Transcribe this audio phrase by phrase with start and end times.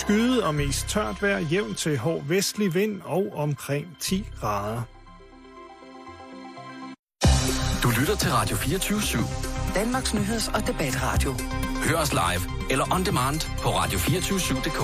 [0.00, 4.82] Skyet og mest tørt vejr, jævn til hård vestlig vind og omkring 10 grader.
[7.82, 9.74] Du lytter til Radio 24 /7.
[9.74, 11.32] Danmarks Nyheds- og Debatradio.
[11.88, 14.80] Hør os live eller on demand på radio247.dk.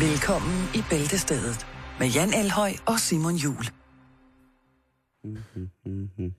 [0.00, 1.66] Velkommen i Bæltestedet
[1.98, 3.64] med Jan Elhøj og Simon Jul.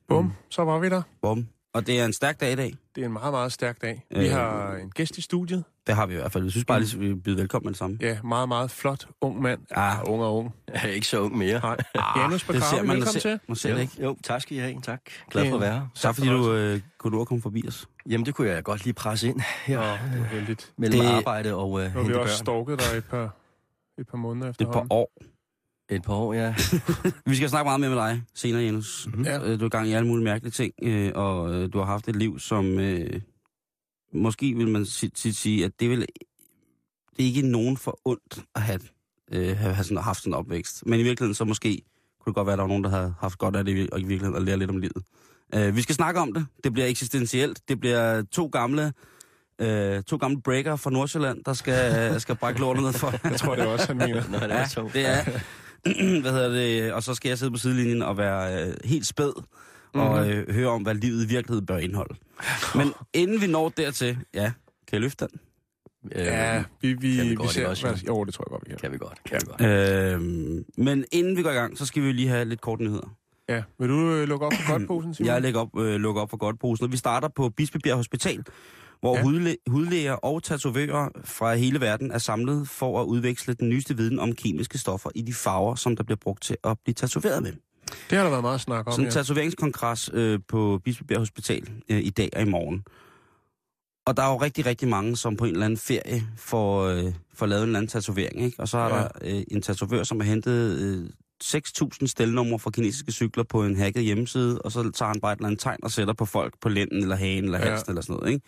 [0.08, 1.02] Bum, så var vi der.
[1.22, 1.48] Bum.
[1.74, 2.74] Og det er en stærk dag i dag.
[2.96, 4.06] Det er en meget, meget stærk dag.
[4.12, 4.32] Vi Øh.
[4.32, 5.64] har en gæst i studiet.
[5.88, 6.44] Det har vi i hvert fald.
[6.44, 7.98] Jeg synes bare, lige, vi byder velkommen med det samme.
[8.02, 9.60] Ja, meget, meget flot ung mand.
[9.72, 9.98] Ah.
[10.10, 10.54] ung og ung.
[10.74, 11.60] Jeg er ikke så ung mere.
[11.60, 11.78] Nej.
[12.18, 13.40] Janus Det ser Bakravi, man, velkommen til.
[13.48, 14.04] man ser jo, det ikke.
[14.04, 14.82] jo, tak skal I have.
[14.82, 15.02] Tak.
[15.32, 15.88] Glad for at være her.
[15.96, 17.88] Tak fordi du øh, kunne du komme forbi os.
[18.10, 19.78] Jamen, det kunne jeg godt lige presse ind her.
[19.80, 19.84] Nå,
[20.14, 20.74] det var heldigt.
[20.78, 22.66] Mellem Det- arbejde og øh, Nu har vi hente også børn.
[22.66, 23.36] stalket dig et par,
[24.00, 24.90] et par måneder Det er et efterhånden.
[24.90, 25.12] par år.
[25.92, 26.56] Et par år, ja.
[27.26, 29.08] Vi skal snakke meget mere med dig senere, Janus.
[29.14, 29.24] Mhm.
[29.24, 29.40] Ja.
[29.52, 31.86] Øh, Du er i gang i alle mulige mærkelige ting, øh, og øh, du har
[31.86, 33.22] haft et liv, som øh,
[34.14, 38.62] måske vil man tit sige, at det vil det er ikke nogen for ondt at
[38.62, 38.80] have,
[39.32, 40.84] øh, have, sådan, haft sådan en opvækst.
[40.86, 41.82] Men i virkeligheden så måske
[42.22, 43.90] kunne det godt være, at der var nogen, der havde haft godt af det, i-
[43.92, 45.04] og i virkeligheden at lære lidt om livet.
[45.56, 46.46] Øh, vi skal snakke om det.
[46.64, 47.60] Det bliver eksistentielt.
[47.68, 48.94] Det bliver to gamle
[49.62, 53.14] øh, to gamle breaker fra Nordsjælland, der skal, skal brække lortet ned for.
[53.30, 54.24] Jeg tror, det er også, han mener.
[54.32, 54.90] Nå, det er Ja, to.
[54.94, 55.40] det er.
[56.22, 56.94] hvad hedder det?
[56.94, 59.32] Og så skal jeg sidde på sidelinjen og være øh, helt spæd
[59.94, 60.30] og Mhm.
[60.32, 62.16] øh, høre om, hvad livet i virkeligheden bør indeholde.
[62.76, 64.44] Men inden vi når dertil, ja,
[64.88, 65.40] kan jeg løfte den?
[66.16, 67.60] Øh, Ja, vi, vi, Kan vi vi godt, ser...
[67.60, 68.24] ikke også, hvad, jo?
[68.24, 68.78] det tror jeg godt, vi kan.
[68.80, 69.62] Kan vi godt, kan vi godt.
[69.62, 70.22] Øh,
[70.86, 73.16] men inden vi går i gang, så skal vi lige have lidt kort nyheder.
[73.50, 75.28] Ja, vil du øh, lukke op for godtposen, Simon?
[75.34, 78.44] Jeg lægger op, øh, lukker op for godt posen, og vi starter på Bispebjerg Hospital,
[79.02, 79.20] hvor Ja.
[79.22, 79.26] ja.
[79.28, 84.20] hudlæ- hudlæger og tatovører fra hele verden er samlet for at udveksle den nyeste viden
[84.20, 87.52] om kemiske stoffer i de farver, som der bliver brugt til at blive tatoveret med.
[88.10, 89.12] Det har der været meget snak om, Sådan en ja.
[89.12, 92.84] tatoveringskongres øh, på Bispebjerg Hospital øh, i dag og i morgen.
[94.08, 97.14] Og der er jo rigtig, rigtig mange, som på en eller anden ferie får, øh,
[97.34, 98.42] får lavet en eller anden tatovering.
[98.44, 98.60] Ikke?
[98.60, 98.96] Og så er Ja.
[98.96, 99.02] ja.
[99.02, 101.10] der øh, en tatovør, som har hentet øh,
[101.44, 105.38] 6.000 stelnumre fra kinesiske cykler på en hacket hjemmeside, og så tager han bare et
[105.38, 107.70] eller andet tegn og sætter på folk på lænden eller hagen eller Ja.
[107.70, 108.34] halsen eller sådan noget.
[108.34, 108.46] Ikke?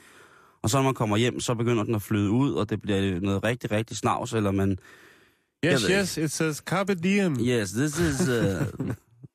[0.63, 3.19] Og så når man kommer hjem, så begynder den at flyde ud, og det bliver
[3.19, 4.77] noget rigtig, rigtig snavs, eller man...
[5.65, 7.37] Yes, yes, it says carpe diem.
[7.39, 8.21] Yes, this is...
[8.21, 8.65] Uh,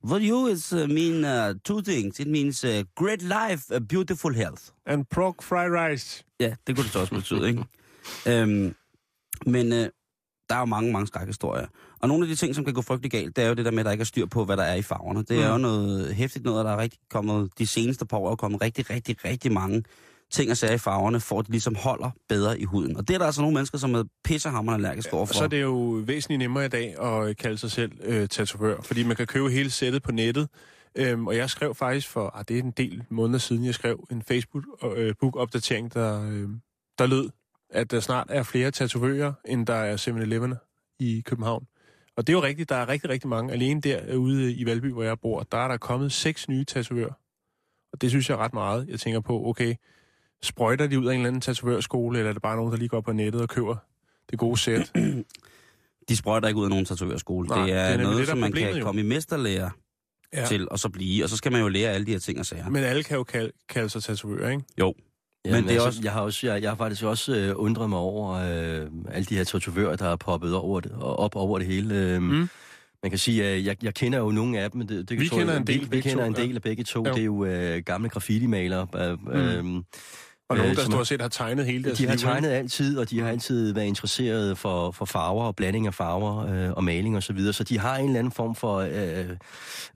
[0.09, 2.21] for you, it's uh, mean uh, two things.
[2.21, 4.63] It means uh, great life, uh, beautiful health.
[4.87, 6.25] And prog fried rice.
[6.41, 7.65] Ja, det kunne det så også betyde, ikke?
[8.29, 8.75] øhm,
[9.47, 9.89] men øh,
[10.49, 11.67] der er jo mange, mange skrækhistorier.
[12.01, 13.71] Og nogle af de ting, som kan gå frygtelig galt, det er jo det der
[13.71, 15.23] med, at der ikke er styr på, hvad der er i farverne.
[15.23, 15.53] Det er Mm.
[15.53, 18.61] jo noget hæftigt noget, og der er rigtig kommet, de seneste par år er kommet
[18.63, 19.83] rigtig, rigtig, rigtig mange
[20.31, 22.97] ting og sager i farverne, for at de ligesom holder bedre i huden.
[22.97, 25.35] Og det er der altså nogle mennesker, som er pissehammerende allergiske Og overfor.
[25.35, 29.03] så er det jo væsentligt nemmere i dag at kalde sig selv øh, tatovør, fordi
[29.03, 30.49] man kan købe hele sættet på nettet.
[30.95, 34.07] Øhm, og jeg skrev faktisk for, ah, det er en del måneder siden, jeg skrev
[34.11, 36.49] en Facebook-opdatering, der, øh,
[36.99, 37.31] der lød,
[37.71, 40.55] at der snart er flere tatovører, end der er 7-Eleven
[40.99, 41.67] i København.
[42.17, 43.53] Og det er jo rigtigt, der er rigtig, rigtig mange.
[43.53, 47.13] Alene derude i Valby, hvor jeg bor, der er der kommet seks nye tatovører.
[47.93, 48.89] Og det synes jeg er ret meget.
[48.89, 49.75] Jeg tænker på, okay,
[50.43, 52.89] sprøjter de ud af en eller anden tatovørskole, eller er det bare nogen, der lige
[52.89, 53.77] går på nettet og køber
[54.31, 54.93] det gode sæt?
[56.09, 57.49] De sprøjter ikke ud af nogen tatovørskole.
[57.49, 58.85] Nej, det det er noget, det, der er som man kan jo.
[58.85, 59.71] komme i mesterlærer
[60.33, 60.41] Ja.
[60.41, 60.47] ja.
[60.47, 61.25] til, og så blive.
[61.25, 62.69] Og så skal man jo lære alle de her ting og sager.
[62.71, 64.63] Men alle kan jo kalde, kalde sig tatovører, ikke?
[64.81, 64.95] Jo.
[65.45, 67.37] Ja, Men men det er altså, også- Jeg har, også, jeg, jeg har faktisk også
[67.37, 71.19] øh, undret mig over øh, alle de her tatovører, der er poppet over det, og
[71.19, 71.95] op over det hele.
[71.95, 72.49] Øh, Mm.
[73.03, 74.79] Man kan sige, at jeg, jeg kender jo nogle af dem.
[74.79, 76.43] men Det, det Vi tror kender en del Vi, vi kender to, en ja.
[76.43, 77.07] del af begge to.
[77.07, 77.13] Jo.
[77.15, 78.87] Det er jo øh, gamle graffiti-malere.
[79.33, 79.85] Øh, mm.
[80.51, 82.23] Og nogen, Øh, der stort set har tegnet hele deres De har liv, ikke?
[82.31, 86.47] tegnet altid, og de har altid været interesserede for, for farver og blanding af farver
[86.67, 87.53] øh, og maling og så videre.
[87.53, 89.27] Så de har en eller anden form for øh,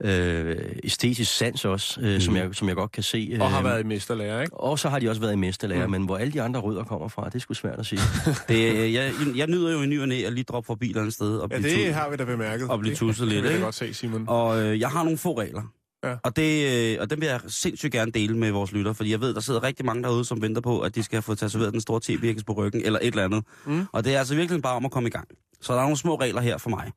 [0.01, 2.19] øh, æstetisk sans også, øh, mm.
[2.19, 3.29] som, jeg, som jeg godt kan se.
[3.33, 4.57] Øh, Og har været i mesterlærer, ikke?
[4.57, 5.91] og så har de også været i mesterlærer, Mm.
[5.91, 8.01] men hvor alle de andre rødder kommer fra, det er sgu svært at sige.
[8.49, 11.01] Det, jeg, jeg nyder jo i ny og næ at lige droppe forbi et eller
[11.01, 12.69] andet sted og Ja, det tu- har vi da bemærket.
[12.69, 13.43] og blive Det tusset kan lidt.
[13.43, 13.63] vi da Ikke?
[13.63, 14.23] godt se, Simon.
[14.27, 15.61] Og øh, jeg har nogle få regler.
[16.03, 16.15] Ja.
[16.23, 19.21] Og, det, øh, og dem vil jeg sindssygt gerne dele med vores lytter, fordi jeg
[19.21, 21.81] ved, der sidder rigtig mange derude, som venter på, at de skal få tatoveret den
[21.81, 23.45] store t på ryggen, eller et eller andet.
[23.65, 23.85] Mm.
[23.91, 25.27] Og det er altså virkelig bare om at komme i gang.
[25.61, 26.91] Så der er nogle små regler her for mig.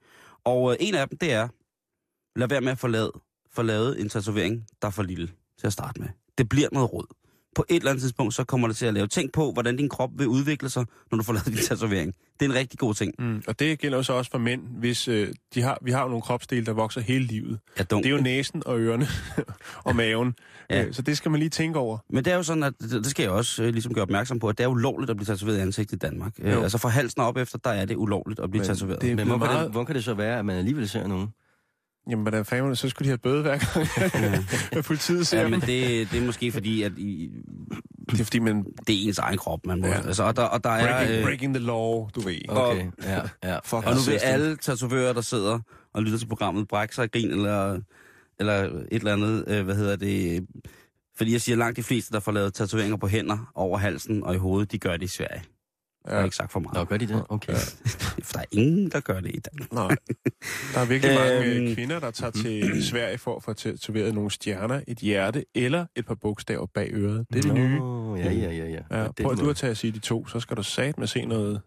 [0.45, 1.49] Og øh, en af dem, det er,
[2.37, 3.11] lad være med at få lavet,
[3.53, 5.29] få lavet en tatovering, der er for lille
[5.59, 6.09] til at starte med.
[6.39, 7.07] Det bliver noget råd.
[7.57, 9.07] På et eller andet tidspunkt, så kommer det til at lave.
[9.07, 12.15] Tænk på, hvordan din krop vil udvikle sig, når du får lavet din tatovering.
[12.41, 13.15] Det er en rigtig god ting.
[13.19, 13.43] Mm.
[13.47, 16.09] Og det gælder jo så også for mænd, hvis øh, de har, vi har jo
[16.09, 17.59] nogle kropsdele, der vokser hele livet.
[17.79, 18.05] Ja, dunk.
[18.05, 19.07] Det er jo næsen og ørerne
[19.85, 20.35] og maven.
[20.71, 20.85] Ja.
[20.85, 21.99] Øh, Så det skal man lige tænke over.
[22.11, 24.39] Men det er jo sådan, at det det skal jeg også øh, ligesom gøre opmærksom
[24.39, 26.33] på, at det er ulovligt at blive tatoveret i ansigtet i Danmark.
[26.39, 29.03] Øh, altså fra halsen op efter, der er det ulovligt at blive Men tatoveret.
[29.03, 31.07] det- Men hvor kan, meget- det, hvor kan det så være, at man alligevel ser
[31.07, 31.29] nogen?
[32.11, 35.61] Jamen, hvordan fanden, så skulle de have bøde hver gang, politiet ser Ja, ja, men
[35.61, 37.31] det, det er måske fordi, at i,
[38.11, 39.87] Det er fordi, man det er ens egen krop, man må.
[39.87, 40.07] Ja.
[40.07, 40.99] Altså, og der, og der er...
[40.99, 42.49] breaking, øh, breaking the law, du ved.
[42.49, 43.59] Okay, ja, ja.
[43.65, 45.59] Fuck, Og nu vil alle tatovører, der sidder
[45.95, 47.81] og lytter til programmet, brække sig af grin eller,
[48.41, 50.47] eller et eller andet, øh, hvad hedder det...
[51.17, 54.35] Fordi jeg siger, langt de fleste, der får lavet tatoveringer på hænder, over halsen og
[54.35, 55.43] i hovedet, de gør det i Sverige.
[56.07, 56.11] Ja.
[56.13, 56.89] Jeg har ikke sagt for Nå, meget.
[56.89, 57.25] gør de det?
[57.29, 57.53] Okay.
[57.53, 57.59] Ja.
[58.23, 59.73] For der er ingen, der gør det i Danmark.
[59.73, 59.97] Nej.
[60.75, 61.67] Der er virkelig mange Øhm.
[61.67, 65.87] øh, kvinder, der tager til Sverige for at få tatoveret nogle stjerner, et hjerte eller
[65.97, 67.27] et par bogstaver bag øret.
[67.33, 67.79] Det er det nye.
[67.79, 68.99] Nå, ja, ja, ja, ja.
[69.01, 71.07] Ja, det prøv du at tage at sige de to, så skal du sat med
[71.07, 71.61] se noget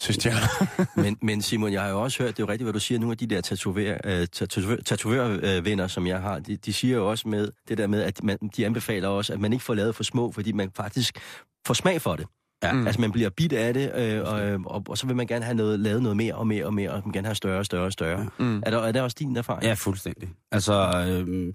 [0.00, 0.66] til stjerner.
[1.02, 2.98] men, men Simon, jeg har jo også hørt, det er jo rigtigt, hvad du siger,
[2.98, 7.10] nogle af de der tatover, øh, tatovør, tatovørvenner, som jeg har, de, de siger jo
[7.10, 9.94] også med det der med, at man, de anbefaler også, at man ikke får lavet
[9.94, 11.18] for små, fordi man faktisk
[11.66, 12.26] får smag for det.
[12.62, 12.72] Ja.
[12.72, 12.86] Mm.
[12.86, 15.54] Altså man bliver bit af det, øh, og, og, og så vil man gerne have
[15.54, 17.66] noget, lavet noget mere og mere og mere, og man vil gerne have større og
[17.66, 18.28] større og større.
[18.38, 18.62] Mm.
[18.66, 19.64] Er, der, er der også din erfaring?
[19.64, 20.28] Ja, fuldstændig.
[20.52, 21.54] Altså, øhm,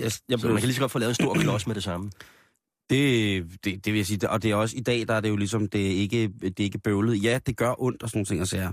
[0.00, 1.82] jeg, jeg blev, man kan lige så godt få lavet en stor klods med det
[1.82, 2.10] samme.
[2.90, 5.28] det, det, det vil jeg sige, og det er også i dag, der er det
[5.28, 7.22] jo ligesom, det er ikke, det er ikke bøvlet.
[7.22, 8.68] Ja, det gør ondt og sådan nogle ting at sige.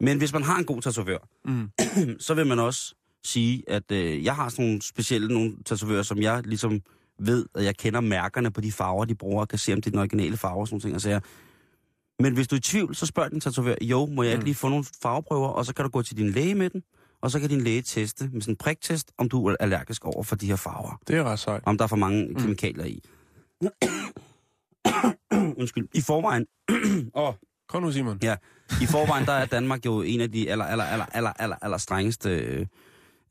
[0.00, 1.70] Men hvis man har en god tatovør, Mm.
[2.26, 2.94] så vil man også
[3.24, 6.80] sige, at øh, jeg har sådan nogle specielle nogle tatovører, som jeg ligesom
[7.18, 9.86] ved, at jeg kender mærkerne på de farver, de bruger, og kan se, om det
[9.86, 10.94] er den originale farve og sådan nogle ting.
[10.94, 11.20] Og sager.
[12.22, 14.44] Men hvis du er i tvivl, så spørg din tatovør, jo, må jeg ikke Mm.
[14.44, 16.82] lige få nogle farveprøver, og så kan du gå til din læge med den,
[17.20, 20.22] og så kan din læge teste med sådan en priktest, om du er allergisk over
[20.22, 21.00] for de her farver.
[21.08, 21.62] Det er ret sejt.
[21.66, 22.34] Om der er for mange mm.
[22.34, 23.02] kemikalier i.
[25.60, 25.88] Undskyld.
[25.94, 26.46] I forvejen,
[27.14, 27.34] åh,
[27.68, 28.18] Kom nu, Simon.
[28.22, 28.36] Ja,
[28.82, 31.78] i forvejen der er Danmark jo en af de aller, aller, aller, aller, aller, aller
[31.78, 32.66] strengeste øh,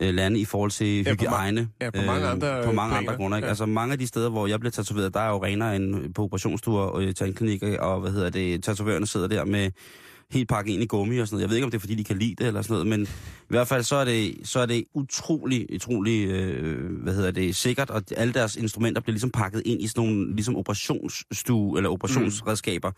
[0.02, 1.70] øh, lande i forhold til Ja, på ma- hygiejne.
[1.82, 3.38] ja, på mange andre, På mange øh, andre grunde.
[3.38, 3.46] Ikke?
[3.46, 3.50] ja.
[3.50, 6.24] Altså mange af de steder, hvor jeg bliver tatoveret, der er jo renere end på
[6.24, 9.72] operationsstuer og øh, tandklinikker, og hvad hedder det, tatovørerne sidder der med
[10.32, 11.42] helt pakket ind i gummi og sådan noget.
[11.42, 13.02] Jeg ved ikke, om det er, fordi de kan lide det eller sådan noget, men
[13.04, 13.08] i
[13.48, 17.90] hvert fald så er det, så er det utrolig, utrolig, øh, hvad hedder det, sikkert,
[17.90, 22.92] og alle deres instrumenter bliver ligesom pakket ind i sådan nogle ligesom operationsstue eller operationsredskaber.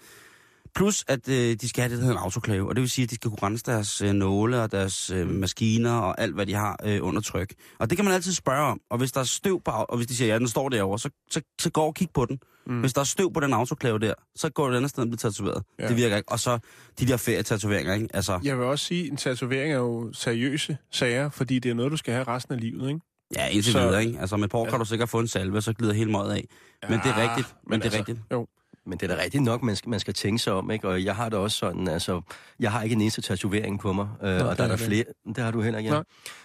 [0.76, 3.04] Plus, at øh, de skal have det, der hedder en autoklave, og det vil sige,
[3.04, 6.46] at de skal kunne rense deres øh, nåle og deres øh, maskiner og alt, hvad
[6.46, 7.54] de har øh, under tryk.
[7.80, 8.82] Og det kan man altid spørge om.
[8.90, 11.10] Og hvis der er støv på, og hvis de siger, ja, den står derovre, så,
[11.32, 12.40] så, så gå og kig på den.
[12.68, 12.80] Mm.
[12.80, 15.08] Hvis der er støv på den autoklave der, så går det et andet sted og
[15.10, 15.64] bliver tatoveret.
[15.80, 15.84] Ja.
[15.84, 15.90] Ja.
[15.90, 16.32] Det virker ikke.
[16.32, 16.60] Og så
[17.00, 18.08] de der ferietatoveringer, ikke?
[18.14, 21.76] Altså, Jeg vil også sige, at en tatovering er jo seriøse sager, fordi det er
[21.76, 23.00] noget, du skal have resten af livet, ikke?
[23.36, 24.20] ja, indtil så- videre, ikke?
[24.20, 26.48] Altså, med på kan du sikkert få en salve, så glider hele møget af.
[26.90, 27.56] Men det er Ja, rigtigt.
[27.64, 28.20] Men, men det er altså, rigtigt.
[28.32, 28.48] Jo.
[28.86, 30.88] Men det er da rigtigt nok, man skal, man skal tænke sig om, ikke?
[30.88, 32.22] Og jeg har det også sådan, altså,
[32.60, 34.76] jeg har ikke en eneste tatovering på mig, øh, det og der er er der
[34.78, 34.86] det.
[34.86, 35.04] flere,
[35.36, 36.02] det har du heller ikke, ja.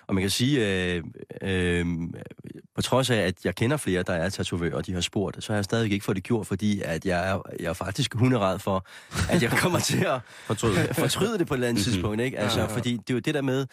[0.07, 1.03] Og man kan sige, øh,
[1.43, 1.87] øh,
[2.75, 5.53] på trods af, at jeg kender flere, der er tatovører, og de har spurgt, så
[5.53, 8.59] har jeg stadig ikke fået det gjort, fordi at jeg er, jeg er faktisk hunderad
[8.59, 8.87] for,
[9.31, 10.75] at jeg kommer til at Fortryd.
[10.95, 11.93] fortryde det på et eller andet Mhm.
[11.93, 12.39] tidspunkt, ikke?
[12.39, 12.77] Altså, Ja, ja.
[12.77, 13.67] fordi det er jo det der med,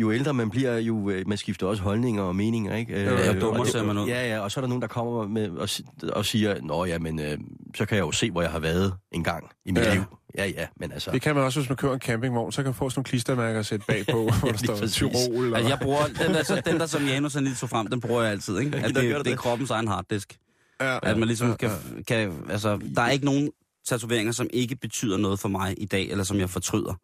[0.00, 2.94] jo ældre man bliver, jo øh, man skifter også holdninger og meninger, ikke?
[2.94, 4.06] Øh, jo, dummere og det- ser man ud.
[4.06, 5.68] Ja, ja, og så er der nogen, der kommer med og,
[6.12, 7.38] og siger, nå ja, men øh,
[7.76, 9.88] så kan jeg jo se, hvor jeg har været en gang i mit Ja.
[9.88, 9.94] ja.
[9.94, 10.02] liv.
[10.38, 11.10] Ja, ja, men altså...
[11.10, 13.04] Det kan man også, hvis man kører en campingvogn, så kan man få sådan nogle
[13.04, 14.86] klistermærker at sætte bagpå, hvor der står.
[14.86, 15.44] Tyrol.
[15.44, 15.56] Eller...
[15.56, 18.00] Altså, jeg bruger, den der, så, den der som Janus han lige tog frem, den
[18.00, 18.76] bruger jeg altid, ikke?
[18.76, 19.38] At det, du det er det.
[19.38, 20.38] kroppens egen harddisk.
[20.80, 22.02] ja, At man ligesom ja, kan, ja.
[22.02, 23.50] kan, altså, der er ikke nogen
[23.88, 26.94] tatoveringer, som ikke betyder noget for mig i dag, eller som jeg fortryder.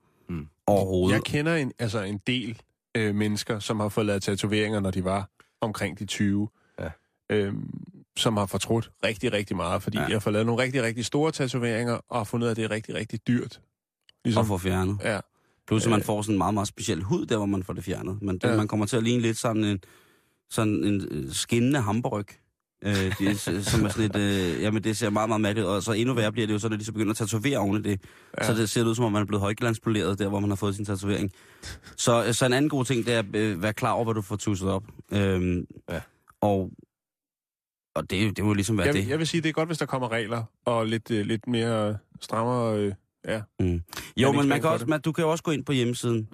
[0.67, 1.15] Overhovedet.
[1.15, 2.63] Jeg kender en, altså en del
[2.97, 5.31] øh, mennesker, som har fået lavet tatoveringer, når de var
[5.61, 6.49] omkring de 20.
[6.81, 6.89] Ja.
[7.31, 7.71] Øhm,
[8.17, 10.05] som har fortrudt rigtig, rigtig meget, fordi ja.
[10.05, 12.71] Jeg har fået lavet nogle rigtig, rigtig store tatoveringer, og har fundet at det er
[12.71, 13.61] rigtig, rigtig dyrt.
[14.25, 14.99] Ligesom, at få fjernet.
[15.05, 15.21] Ja,
[15.67, 16.05] Plus at man Øh.
[16.05, 18.23] får sådan en meget, meget speciel hud, der hvor man får det fjernet.
[18.23, 18.57] Men ja.
[18.57, 19.81] man kommer til at ligne lidt sådan en,
[20.51, 22.25] sådan en øh, skinnende hamburg.
[22.87, 25.73] Øh, det, som er sådan et, øh, jamen det ser meget, meget mærkeligt ud.
[25.73, 27.77] Og så endnu værre bliver det jo så, når de så begynder at tatovere oven
[27.77, 28.01] i det.
[28.41, 28.47] Ja.
[28.47, 30.75] Så det ser ud som om, man er blevet højglanspoleret der, hvor man har fået
[30.75, 31.31] sin tatovering.
[31.97, 34.23] Så, så en anden god ting, det er at øh, være klar over, hvad du
[34.23, 34.85] får tusset op.
[35.13, 36.01] Øhm, Ja.
[36.41, 36.71] Og,
[37.95, 39.09] og det, det må ligesom være jeg, det.
[39.09, 41.99] jeg vil sige, det er godt, hvis der kommer regler, og lidt, øh, lidt mere
[42.21, 42.79] strammere...
[42.79, 42.93] Øh,
[43.29, 43.43] ja.
[43.61, 43.83] Mm.
[44.17, 46.29] Jo, men man kan også, man, du kan jo også gå ind på hjemmesiden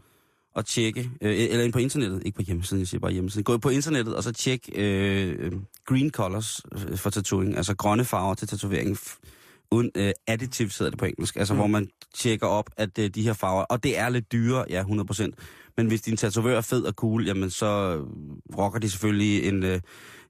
[0.54, 3.44] og tjekke, øh, e- eller ind på internettet, ikke på hjemmesiden, jeg siger bare hjemmesiden.
[3.44, 5.52] Gå ind på internettet og så tjek øh,
[5.86, 8.98] green colors øh, for tatovering, altså grønne farver til tatovering.
[9.72, 11.58] F- Uden, øh, additives hedder det på engelsk, altså mm.
[11.58, 14.82] hvor man tjekker op, at øh, de her farver, og det er lidt dyre, ja,
[14.82, 15.30] 100%,
[15.76, 18.06] men hvis din tatovør er fed og cool, jamen så øh,
[18.58, 19.80] rocker de selvfølgelig en, øh,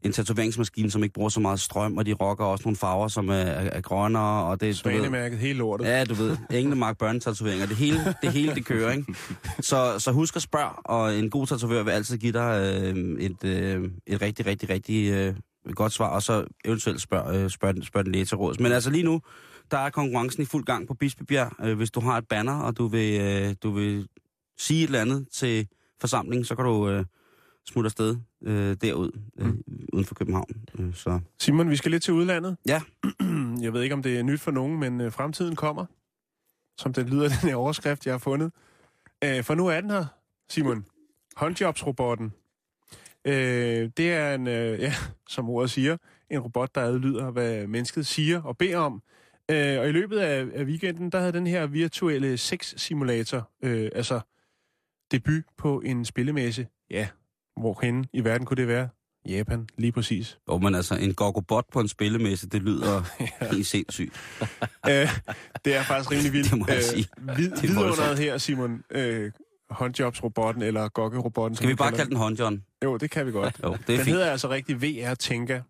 [0.02, 3.28] en tatoveringsmaskine, som ikke bruger så meget strøm, og de rocker også nogle farver, som
[3.28, 5.84] er, er, er grønnere, og det Svanemærket, hele lortet.
[5.86, 9.14] Ja, du ved, Englemark børnetatoveringer, det hele, det hele, det kører, ikke?
[9.60, 13.44] Så, så husk at spørge, og en god tatovør vil altid give dig øh, et,
[13.44, 15.34] øh, et rigtig, rigtig, rigtig øh,
[15.74, 18.60] godt svar, og så eventuelt spørg, øh, spørg, spørg den læge til råds.
[18.60, 19.20] Men altså lige nu,
[19.70, 21.52] der er konkurrencen i fuld gang på Bispebjerg.
[21.64, 24.08] Øh, hvis du har et banner, og du vil, øh, du vil
[24.58, 25.68] sige et eller andet til
[26.00, 27.04] forsamling, så kan du øh,
[27.68, 29.62] smutte afsted øh, derud, øh, Mm.
[29.92, 30.48] uden for København.
[30.78, 32.56] Øh, så Simon, vi skal lidt til udlandet.
[32.66, 32.82] Ja.
[33.64, 35.86] Jeg ved ikke, om det er nyt for nogen, men øh, fremtiden kommer.
[36.78, 38.52] Som den lyder, den her overskrift, jeg har fundet.
[39.24, 40.04] Øh, for nu er den her,
[40.50, 40.84] Simon.
[41.36, 42.32] Håndjobsrobotten.
[43.24, 44.94] Øh, det er en, øh, ja,
[45.28, 45.96] som ordet siger,
[46.30, 49.02] en robot, der adlyder, hvad mennesket siger og beder om.
[49.50, 54.20] Øh, og i løbet af, af weekenden, der havde den her virtuelle sex-simulator, øh, altså
[55.10, 56.66] debut på en spillemæsse.
[56.90, 57.08] Ja,
[57.60, 58.88] hvorhen i verden kunne det være?
[59.28, 60.38] Japan, lige præcis.
[60.48, 63.02] Jo, men altså, en gogobot på en spillemesse, det lyder
[63.54, 64.12] helt sindssygt.
[64.88, 65.08] øh,
[65.64, 66.50] det er faktisk rimelig vildt.
[66.50, 67.06] Det må jeg sige.
[67.30, 68.84] Øh, vid, Det er vidunderet her, Simon.
[68.90, 69.32] Øh,
[69.72, 71.56] håndjobsrobotten eller gokkerobotten.
[71.56, 72.64] Skal vi bare kalde den håndjohn?
[72.84, 73.60] Jo, det kan vi godt.
[73.64, 74.08] Jo, det er den fint.
[74.08, 75.60] hedder altså rigtig VR Tænka.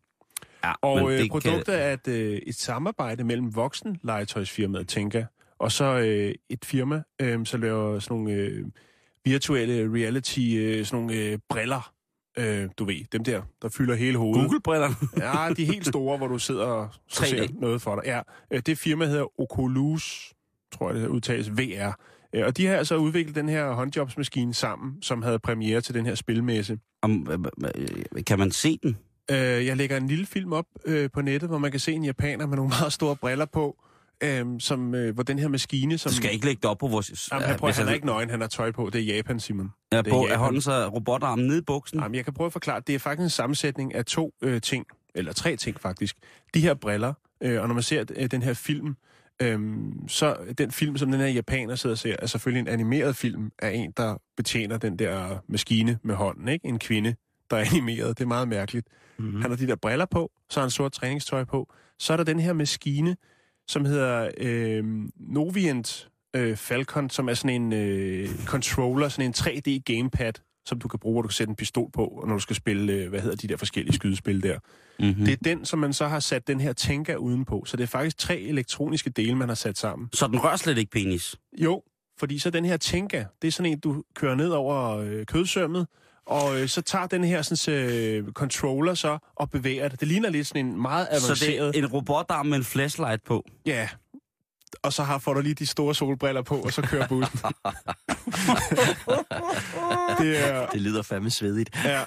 [0.64, 1.75] Ja, Og øh, produktet kan...
[1.75, 5.25] er et, øh, et samarbejde mellem voksen legetøjsfirmaet Tænka,
[5.59, 8.64] og så øh, et firma, øh, som laver sådan nogle øh,
[9.25, 11.92] virtuelle reality, øh, sådan nogle øh, briller.
[12.38, 14.44] Øh, du ved, dem der, der fylder hele hovedet.
[14.44, 14.94] Google-brillerne.
[15.16, 17.26] Ja, de helt store, hvor du sidder og så 3D.
[17.28, 18.04] ser noget for dig.
[18.06, 20.32] Ja, øh, det firma hedder Oculus,
[20.73, 21.94] tror jeg det udtales, VR.
[22.34, 26.06] Øh, Og de har altså udviklet den her håndjobsmaskine sammen, som havde premiere til den
[26.06, 26.78] her spilmesse.
[27.02, 27.70] Om, øh,
[28.16, 28.98] øh, kan man se den?
[29.30, 29.36] Øh,
[29.66, 32.46] jeg lægger en lille film op øh, på nettet, hvor man kan se en japaner
[32.46, 33.82] med nogle meget store briller på,
[34.24, 35.98] øh, som, øh, hvor den her maskine...
[35.98, 37.28] Som, Du skal ikke lægge det op på vores...
[37.32, 38.90] Jamen, han, prøver, hvis han er jeg- ikke nøgen, han har tøj på.
[38.92, 39.70] Det er Japan, Simon.
[39.92, 41.98] Ja, på, er hånden så robotarmen nede i buksen?
[42.00, 42.80] Jamen, jeg kan prøve at forklare.
[42.86, 46.16] Det er faktisk en sammensætning af to øh, ting, eller tre ting faktisk.
[46.54, 47.12] De her briller,
[47.42, 48.96] øh, og når man ser øh, den her film,
[49.42, 49.61] øh,
[50.08, 53.52] så den film, som den her japaner sidder og ser, er selvfølgelig en animeret film
[53.58, 56.68] af en, der betjener den der maskine med hånden, ikke?
[56.68, 57.14] En kvinde,
[57.50, 58.18] der er animeret.
[58.18, 58.88] Det er meget mærkeligt.
[59.18, 59.42] Mm.
[59.42, 61.72] Han har de der briller på, så har han sort træningstøj på.
[61.99, 63.16] Så er der den her maskine,
[63.68, 64.84] som hedder øh,
[65.16, 70.32] Novient øh, Falcon, som er sådan en øh, controller, sådan en 3D gamepad,
[70.66, 72.92] som du kan bruge, hvor du kan sætte en pistol på, når du skal spille,
[72.92, 74.59] øh, hvad hedder de der forskellige skydespil der.
[74.99, 75.19] Mm-hmm.
[75.19, 75.25] Mm.
[75.25, 77.64] Det er den, som man så har sat den her tænker udenpå.
[77.66, 80.09] Så det er faktisk tre elektroniske dele, man har sat sammen.
[80.12, 81.37] Så den rører slet ikke penis?
[81.59, 81.83] Jo,
[82.19, 85.87] fordi så den her tænker, det er sådan en, du kører ned over øh, kødsømmet,
[86.26, 90.00] og øh, så tager den her sådan, øh, controller så og bevæger det.
[90.00, 91.75] Det ligner lidt sådan en meget Så avanceret...
[91.75, 93.45] det er en robotarm med en flashlight på?
[93.66, 93.88] Ja,
[94.83, 97.38] og så har, får du lige de store solbriller på, og så kører bussen.
[100.21, 101.71] det er, Det lyder fandme svedigt.
[101.85, 102.02] ja,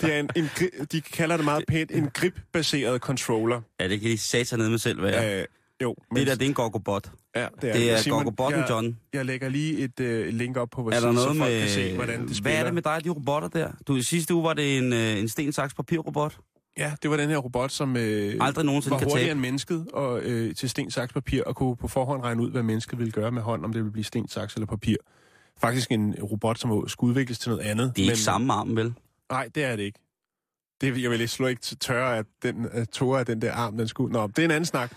[0.00, 0.50] det er en, en,
[0.92, 3.60] de kalder det meget pænt, en grip-baseret controller.
[3.80, 5.40] Ja, det kan de satan ned med selv være.
[5.40, 5.44] Øh,
[5.82, 7.10] jo, det der, det er en gogobot.
[7.36, 8.98] ja, det er, Det er Simon, gogobotten, jeg, John.
[9.12, 11.50] Jeg lægger lige et øh, link op på vores Er der side, noget så folk
[11.52, 11.60] med...
[11.60, 12.42] kan se, hvordan det spiller.
[12.42, 13.70] Hvad er det med dig og de robotter der?
[13.88, 16.36] Du, sidste uge var det en, øh, en sten, saks, papir-robot.
[16.78, 19.32] Ja, det var den her robot, som øh, Aldrig nogensinde var kan hurtigere tabe.
[19.32, 22.62] end mennesket og, øh, til sten, saks, papir, og kunne på forhånd regne ud, hvad
[22.62, 24.96] mennesket ville gøre med hånd, om det ville blive sten, saks eller papir.
[25.60, 27.92] Faktisk en robot, som skulle udvikles til noget andet.
[27.96, 28.94] Det er ikke samme arm, vel?
[29.30, 29.98] Nej, det er det ikke.
[30.80, 33.52] Det, jeg vil ikke slå ikke til tørre, at den at tåre af den der
[33.52, 34.12] arm, den skulle...
[34.12, 34.92] Nå, det er en anden snak.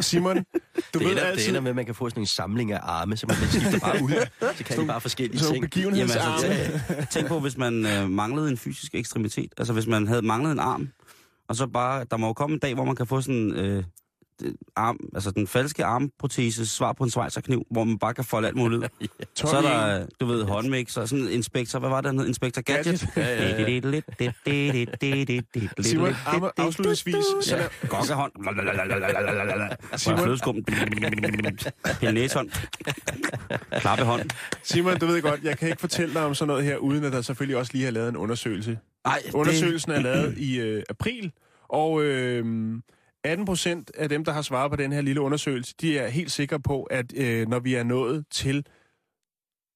[0.00, 0.42] Simon, du
[0.92, 1.48] Det ved ender, det altid...
[1.48, 4.02] ender med, at man kan få sådan en samling af arme, så man skifter bare
[4.02, 4.26] ud.
[4.56, 5.76] Så kan de bare forskellige Sådan ting.
[5.76, 6.46] Jamen begivenhedsarme.
[6.54, 9.52] altså, tænk, tænk på, hvis man øh, manglede en fysisk ekstremitet.
[9.58, 10.88] Altså, hvis man havde manglet en arm,
[11.48, 12.04] og så bare...
[12.10, 13.52] Der må jo komme en dag, hvor man kan få sådan...
[13.52, 13.86] Øh, det-
[14.76, 18.56] arm, altså den falske armprotese svar på en svejserkniv, hvor man bare kan folde alt
[18.56, 18.88] muligt ud.
[19.34, 22.26] Så er der, du ved, håndmix og sådan en inspektor, hvad var det, han hed?
[22.26, 23.00] Inspektor Gadget?
[25.80, 26.14] Simon,
[26.56, 28.32] afslutningsvis, så lad, Gokkehånd.
[29.96, 30.18] Simon.
[30.18, 30.64] Flødeskum.
[32.00, 32.50] Pelinæshånd.
[33.80, 34.30] Klappehånd.
[34.62, 37.12] Simon, du ved godt, jeg kan ikke fortælle dig om sådan noget her, uden at
[37.12, 38.78] der selvfølgelig også lige har lavet en undersøgelse.
[39.04, 41.32] Ej, Undersøgelsen er lavet i øh, april,
[41.68, 42.44] og øh,
[43.24, 46.32] 18 procent af dem, der har svaret på den her lille undersøgelse, de er helt
[46.32, 48.66] sikre på, at øh, når vi er nået til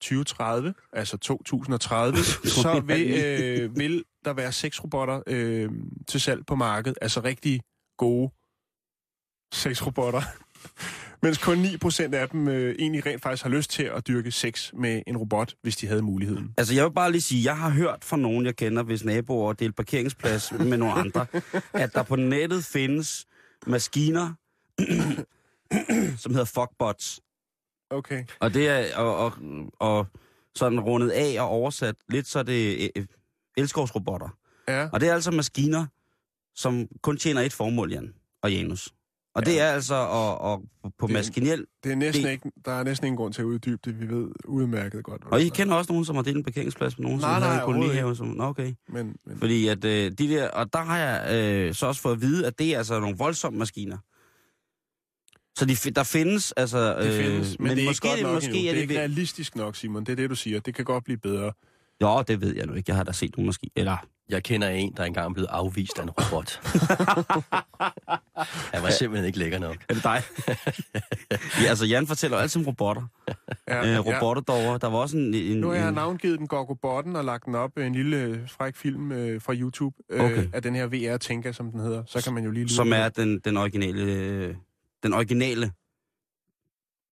[0.01, 2.17] 2030, altså 2030,
[2.63, 5.71] så vil, øh, vil der være sexrobotter øh,
[6.09, 6.99] til salg på markedet.
[7.03, 7.61] Altså rigtig
[7.99, 8.31] gode
[9.53, 10.23] sexrobotter.
[11.23, 14.73] Mens kun 9% af dem øh, egentlig rent faktisk har lyst til at dyrke sex
[14.73, 16.55] med en robot, hvis de havde muligheden.
[16.57, 19.53] Altså, jeg vil bare lige sige, jeg har hørt fra nogen, jeg kender, hvis naboer
[19.53, 21.27] deler parkeringsplads med nogle andre,
[21.73, 23.27] at der på nettet findes
[23.67, 24.35] maskiner,
[26.23, 27.21] som hedder fuckbots.
[27.91, 28.25] Okay.
[28.41, 29.33] Og det er og, og,
[29.79, 30.07] og
[30.55, 33.07] sådan rundet af og oversat lidt, så er det øh,
[33.57, 34.29] elskovsrobotter.
[34.69, 34.89] Ja.
[34.93, 35.87] Og det er altså maskiner,
[36.55, 38.95] som kun tjener et formål, Jan og Janus.
[39.35, 39.51] Og ja.
[39.51, 41.67] det er altså at, at på Det- maskinel...
[41.85, 44.01] Det er næsten Det- ikke, der er næsten ingen grund til at uddybe det.
[44.01, 45.23] Vi ved udmærket godt.
[45.25, 45.51] Og I er.
[45.51, 47.73] kender også nogen, som har delt en parkeringsplads med nogen, som Nej, havde nej, en
[47.73, 48.17] kolonihave.
[48.17, 48.75] Som, Nå, okay.
[48.89, 51.35] Men, men Fordi at øh, de der, og der har jeg
[51.69, 53.99] øh, så også fået at vide, at det er altså nogle voldsomme maskiner.
[55.59, 56.99] Så de, der findes, altså...
[57.03, 58.61] Det findes, men, men det er måske, ikke godt nok måske endnu.
[58.63, 60.05] Det er det ikke ved- realistisk nok, Simon.
[60.05, 60.61] Det er det, du siger.
[60.61, 61.53] Det kan godt blive bedre.
[62.03, 62.91] Jo, det ved jeg nu ikke.
[62.91, 63.71] Jeg har da set nogle måske.
[63.77, 63.97] Eller,
[64.29, 66.61] Jeg kender en, der engang er blevet afvist af en robot.
[68.75, 69.77] Han var simpelthen ikke lækker nok.
[69.89, 70.23] er det dig?
[71.63, 73.03] ja, altså, Jan fortæller altid om robotter.
[73.69, 74.79] Ja, Øh, robotter derovre.
[74.79, 75.35] Der var også en...
[75.35, 78.49] en, Nu har jeg navngivet den Gorgo Botten og lagt den op en lille øh,
[78.51, 80.49] fræk film øh, fra YouTube øh, Okay.
[80.53, 82.03] af den her VR Tænker, som den hedder.
[82.07, 84.03] Så kan man jo lige som er den, den originale...
[84.03, 84.55] øh,
[85.03, 85.73] Den originale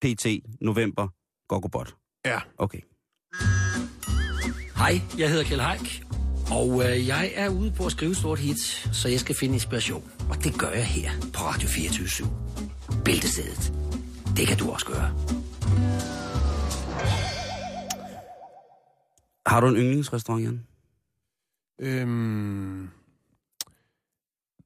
[0.01, 0.25] PT
[0.61, 1.07] november
[1.47, 1.95] Gogobot.
[2.25, 2.39] Ja.
[2.57, 2.79] Okay.
[4.77, 6.02] Hej, jeg hedder Kjell Haik,
[6.51, 8.59] og øh, jeg er ude på at skrive stort hit,
[8.93, 10.11] så jeg skal finde inspiration.
[10.29, 12.27] Og det gør jeg her på Radio 24
[13.05, 13.73] Bæltestedet.
[14.37, 15.09] Det kan du også gøre.
[19.45, 20.65] Har du en yndlingsrestaurant, Jan?
[21.79, 22.89] Øhm,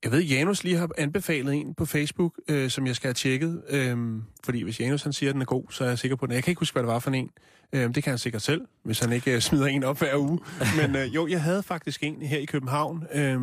[0.04, 3.64] jeg ved, Janus lige har anbefalet en på Facebook, øh, som jeg skal have tjekket.
[3.70, 3.98] Øh,
[4.46, 6.36] fordi hvis Janus han siger, at den er god, så er jeg sikker på den.
[6.36, 7.30] Jeg kan ikke huske, hvad det var for en.
[7.74, 10.40] Øh, det kan han sikkert selv, hvis han ikke øh, smider en op hver uge.
[10.82, 13.40] Men øh, jo, jeg havde faktisk en her i København, øh,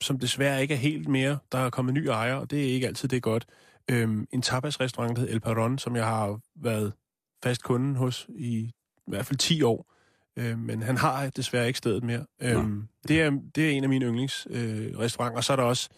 [0.00, 1.38] som desværre ikke er helt mere.
[1.52, 3.46] Der er kommet nye ejer, og det er ikke altid det er godt.
[3.90, 6.92] Øh, en tapasrestaurant, der hedder El Paron, som jeg har været
[7.44, 8.72] fast kunde hos i
[9.06, 9.92] i hvert fald 10 år.
[10.38, 12.26] Øh, men han har desværre ikke stedet mere.
[12.42, 14.92] Øhm, det, er, det er en af mine yndlingsrestauranter.
[14.92, 15.36] Øh, restauranter.
[15.36, 15.88] og så er der også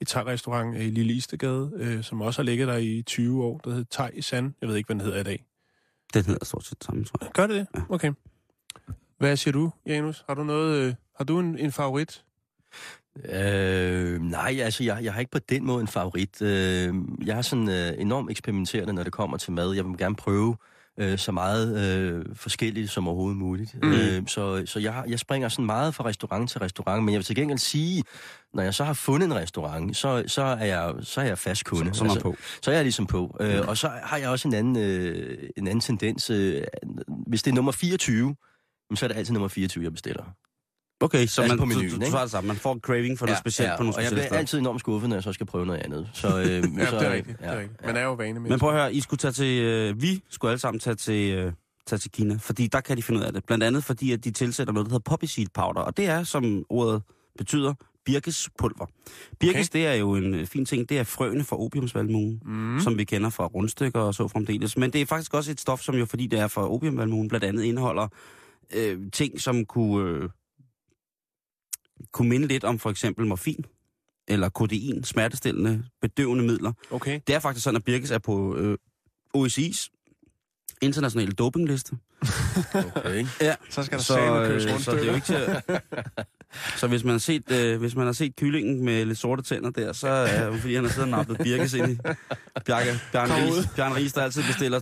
[0.00, 3.58] et thai-restaurant i Lille Istegade, øh, som også har ligget der i 20 år.
[3.58, 4.52] Der hedder Thai i Sand.
[4.60, 5.44] Jeg ved ikke, hvad den hedder i dag.
[6.14, 7.30] Den hedder stort set samme, tror jeg.
[7.32, 7.66] Gør det det?
[7.74, 7.80] Ja.
[7.88, 8.12] Okay.
[9.18, 10.24] Hvad siger du, Janus?
[10.26, 10.76] Har du noget?
[10.76, 12.24] Øh, har du en, en favorit?
[13.24, 16.42] Øh, nej, altså jeg, jeg har ikke på den måde en favorit.
[16.42, 19.72] Øh, jeg er sådan øh, enormt eksperimenterende, når det kommer til mad.
[19.72, 20.71] Jeg vil gerne prøve øh,
[21.16, 23.74] så meget øh, forskelligt som overhovedet muligt.
[23.82, 23.88] Mm.
[23.88, 23.94] Mm.
[23.94, 27.24] Øh, så så jeg, jeg springer sådan meget fra restaurant til restaurant, men jeg vil
[27.24, 28.04] til gengæld sige,
[28.54, 31.64] når jeg så har fundet en restaurant, så, så, er, jeg, så er jeg fast
[31.64, 31.86] kunde.
[31.86, 32.36] Altså, Så, så man på.
[32.62, 33.36] Så er jeg ligesom på.
[33.40, 36.30] Øh, og så har jeg også en anden, øh, en anden tendens.
[36.30, 36.62] Øh,
[37.26, 38.16] hvis det er nummer 24,
[38.90, 40.24] jamen, så er det altid nummer 24, jeg bestiller.
[41.02, 42.48] Okay, så Altså man, på du, menuen, du, du har det samme.
[42.48, 45.08] Man får en craving for noget specielt på nogle og jeg bliver altid enormt skuffet,
[45.08, 46.10] når jeg så skal prøve noget andet.
[46.12, 47.40] Så, øh, Ja, så, det er rigtigt.
[47.40, 47.86] Ja, det er rigtigt.
[47.86, 48.50] Man er jo vane med.
[48.50, 51.32] Men prøv at høre, I skulle tage til, øh, vi skulle alle sammen tage til,
[51.34, 51.52] øh,
[51.86, 53.44] tage til Kina, fordi der kan de finde ud af det.
[53.44, 56.22] Blandt andet fordi, at de tilsætter noget, der hedder poppy seed powder, og det er,
[56.24, 57.02] som ordet
[57.38, 58.86] betyder, birkespulver.
[59.40, 59.78] Birkes, okay.
[59.78, 62.80] det er jo en øh, fin ting, det er frøene fra opiumsvalmuen, mm.
[62.80, 64.76] som vi kender fra rundstykker og så fremdeles.
[64.76, 67.44] Men det er faktisk også et stof, som jo, fordi det er fra opiumvalmuen, blandt
[67.44, 68.08] andet indeholder
[68.74, 70.28] øh, ting, som kunne, øh,
[72.12, 73.64] kunne minde lidt om for eksempel morfin,
[74.28, 76.72] eller kodein, smertestillende, bedøvende midler.
[76.90, 77.20] Okay.
[77.26, 78.78] Det er faktisk sådan, at Birkes er på øh,
[79.36, 79.88] OSI's
[80.82, 81.96] internationale dopingliste.
[82.96, 83.26] okay.
[83.40, 85.34] Ja, Så skal der så, så, øh, købes rundt så det er jo ikke til
[85.34, 85.82] at...
[86.76, 89.70] Så hvis man, har set, øh, hvis man har set kyllingen med lidt sorte tænder
[89.70, 91.98] der, så er det fordi, han har siddet og nappet Birkes ind i
[92.66, 93.34] Bjarke, Bjarne.
[93.34, 94.80] Ries, Bjarne Ries, der altid bestiller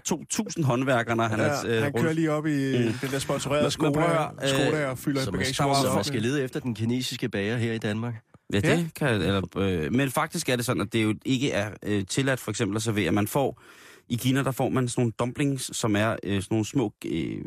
[0.58, 2.92] 2.000 håndværkere, når han ja, er øh, han kører lige op i mm.
[2.92, 4.00] den der sponsorerede Skoda,
[4.42, 7.28] øh, Skoda og fylder Så et man, bagagerummet så man skal lede efter den kinesiske
[7.28, 8.14] bager her i Danmark.
[8.52, 8.84] Ja, det ja.
[8.96, 12.40] kan, eller, øh, men faktisk er det sådan, at det jo ikke er øh, tilladt
[12.40, 13.10] for eksempel at servere.
[13.10, 13.62] Man får,
[14.10, 17.44] i Kina, der får man sådan nogle dumplings, som er øh, sådan nogle små øh,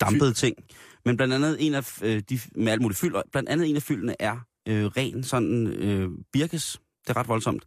[0.00, 0.56] dampede ting.
[1.04, 3.76] Men blandt andet en af øh, de, med alt muligt fyld, og blandt andet en
[3.76, 4.36] af fyldene er
[4.68, 6.80] øh, ren sådan øh, birkes.
[7.06, 7.64] Det er ret voldsomt.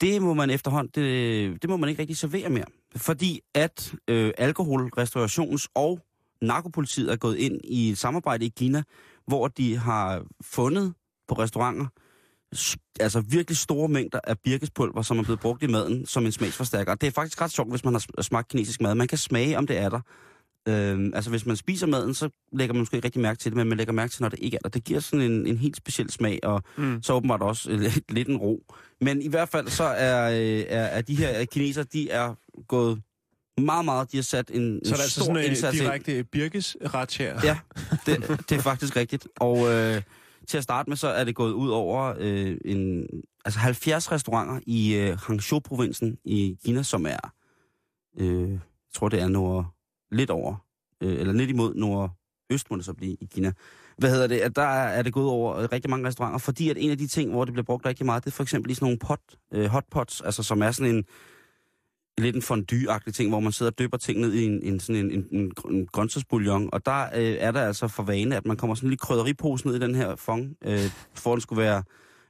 [0.00, 2.64] Det må man efterhånden, det, det må man ikke rigtig servere mere.
[2.96, 6.00] Fordi at øh, alkohol, restaurations- og
[6.42, 8.82] narkopolitiet er gået ind i et samarbejde i Kina,
[9.26, 10.94] hvor de har fundet
[11.28, 11.86] på restauranter
[13.00, 16.92] altså virkelig store mængder af birkespulver, som er blevet brugt i maden som en smagsforstærker.
[16.92, 18.94] Og Det er faktisk ret sjovt, hvis man har sm- smagt kinesisk mad.
[18.94, 20.00] Man kan smage, om det er der.
[20.68, 23.56] Øhm, altså hvis man spiser maden, så lægger man måske ikke rigtig mærke til det,
[23.56, 24.68] men man lægger mærke til, når det ikke er der.
[24.68, 27.02] Det giver sådan en, en helt speciel smag, og mm.
[27.02, 28.62] så åbenbart også øh, lidt, lidt en ro.
[29.00, 32.34] Men i hvert fald så er, øh, er, er de her kinesere, de er
[32.68, 33.02] gået
[33.60, 35.72] meget, meget, de har sat en, en Så er der altså sådan en ind.
[35.72, 37.40] direkte birkes ret her.
[37.44, 37.58] Ja,
[38.06, 39.28] det, det er faktisk rigtigt.
[39.40, 40.02] Og øh,
[40.48, 43.06] til at starte med, så er det gået ud over øh, en,
[43.44, 47.32] altså 70 restauranter i øh, Hangzhou-provinsen i Kina, som er,
[48.18, 48.60] øh, jeg
[48.94, 49.66] tror det er nord,
[50.10, 50.56] lidt over,
[51.00, 53.52] øh, eller lidt imod nordøst må det så blive i Kina.
[53.98, 54.40] Hvad hedder det?
[54.40, 56.98] At der er, er det gået over øh, rigtig mange restauranter, fordi at en af
[56.98, 58.98] de ting, hvor det bliver brugt rigtig meget, det er for eksempel i sådan nogle
[58.98, 59.20] pot,
[59.52, 61.04] øh, hotpots, altså som er sådan en,
[62.18, 65.04] lidt en fondue ting, hvor man sidder og dypper ting ned i en, en, sådan
[65.04, 66.68] en, en, en, en grøntsagsbouillon.
[66.72, 69.66] Og der øh, er der altså for vane, at man kommer sådan en lille krydderipose
[69.66, 71.82] ned i den her fond, øh, for den skulle være,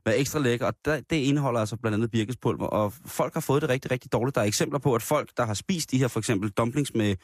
[0.07, 0.67] være ekstra lækker.
[0.67, 2.67] Og der, det indeholder altså blandt andet birkespulver.
[2.67, 4.35] Og folk har fået det rigtig, rigtig dårligt.
[4.35, 7.17] Der er eksempler på, at folk, der har spist de her for eksempel dumplings med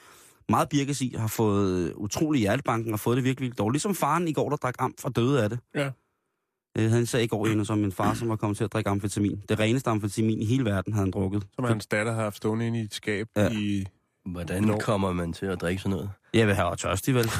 [0.48, 3.74] meget birkes i, har fået utrolig hjertebanken og fået det virkelig, virkelig dårligt.
[3.74, 5.58] Ligesom faren i går, der drak amf og døde af det.
[5.74, 5.90] Ja.
[6.78, 8.90] Øh, han sagde ikke over endnu som min far, som var kommet til at drikke
[8.90, 9.42] amfetamin.
[9.48, 11.42] Det reneste amfetamin i hele verden havde han drukket.
[11.54, 13.48] Som hans datter har haft stående inde i et skab Ja.
[13.50, 13.84] i...
[14.26, 14.78] Hvordan Nå.
[14.78, 16.10] kommer man til at drikke sådan noget?
[16.34, 17.30] Jeg vil have tørstig, vel?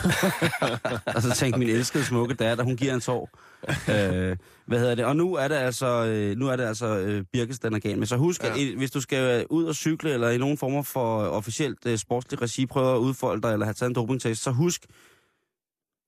[1.17, 3.31] og så tænkte min elskede smukke datter, hun giver en tår.
[3.69, 5.05] Øh, hvad hedder det?
[5.05, 7.99] Og nu er det altså, øh, nu er det altså øh, Birkes, den er gal
[7.99, 8.07] med.
[8.07, 8.49] Så husk, ja.
[8.49, 12.43] At hvis du skal ud og cykle, eller i nogen former for officielt øh, sportslig
[12.43, 14.87] regi, prøve at udfolde dig, eller have taget en dopingtest, så husk,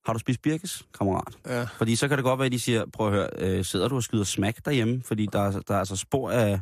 [0.05, 1.37] har du spist Birkes, kammerat?
[1.45, 1.63] Ja.
[1.77, 3.95] Fordi så kan det godt være, at de siger, prøv at høre, øh, sidder du
[3.95, 5.01] og skyder smack derhjemme?
[5.03, 6.59] Fordi der, er- der er altså spor af,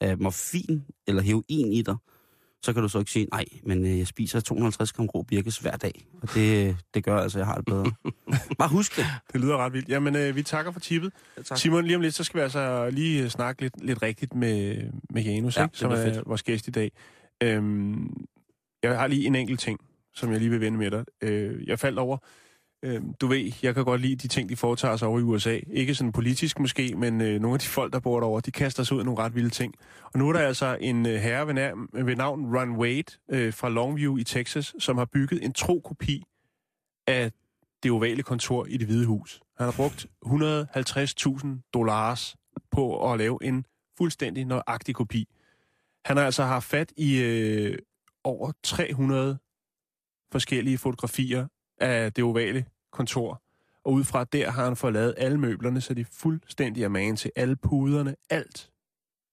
[0.00, 1.96] af morfin eller heroin i dig.
[2.62, 5.58] Så kan du så ikke sige, nej, men øh, jeg spiser 250 gram rå birkes
[5.58, 6.06] hver dag.
[6.22, 7.92] Og det, det gør altså, at jeg har det bedre.
[8.58, 9.06] Bare husk det.
[9.32, 9.88] Det lyder ret vildt.
[9.88, 11.12] Jamen, øh, vi takker for tippet.
[11.36, 11.58] Ja, tak.
[11.58, 14.82] Simon, lige om lidt, så skal vi altså lige øh, snakke lidt, lidt rigtigt med,
[15.10, 15.78] med Janus, Ja, ikke?
[15.78, 16.26] som er fedt.
[16.26, 16.92] vores gæst i dag.
[17.42, 18.24] Øhm,
[18.82, 19.80] jeg har lige en enkelt ting,
[20.14, 21.04] som jeg lige vil vende med dig.
[21.22, 22.18] Øh, jeg faldt over,
[22.82, 25.58] øh, du ved, jeg kan godt lide de ting, de foretager sig over i USA.
[25.70, 28.82] Ikke sådan politisk måske, men øh, nogle af de folk, der bor derovre, de kaster
[28.82, 29.74] sig ud i nogle ret vilde ting.
[30.02, 33.54] Og nu er der altså en øh, herre ved, navn, ved navn Ron Wade øh,
[33.54, 36.24] fra Longview i Texas, som har bygget en tro kopi
[37.06, 37.32] af
[37.82, 39.40] det ovale kontor i det hvide hus.
[39.56, 42.36] Han har brugt 150.000 dollars
[42.70, 43.66] på at lave en
[43.98, 45.28] fuldstændig nøjagtig kopi.
[46.04, 47.78] Han har altså haft fat i øh,
[48.24, 49.38] over 300
[50.32, 51.46] forskellige fotografier
[51.80, 53.42] af det ovale kontor.
[53.84, 57.16] Og ud fra der har han fået lavet alle møblerne, så de fuldstændig er magen
[57.16, 57.30] til.
[57.36, 58.70] Alle puderne, alt,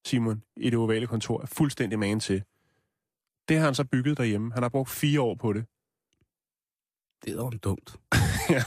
[0.05, 2.43] Simon, i det ovale kontor er fuldstændig magen til.
[3.49, 4.53] Det har han så bygget derhjemme.
[4.53, 5.65] Han har brugt fire år på det.
[7.25, 7.95] Det er dog dumt.
[8.49, 8.63] Ja.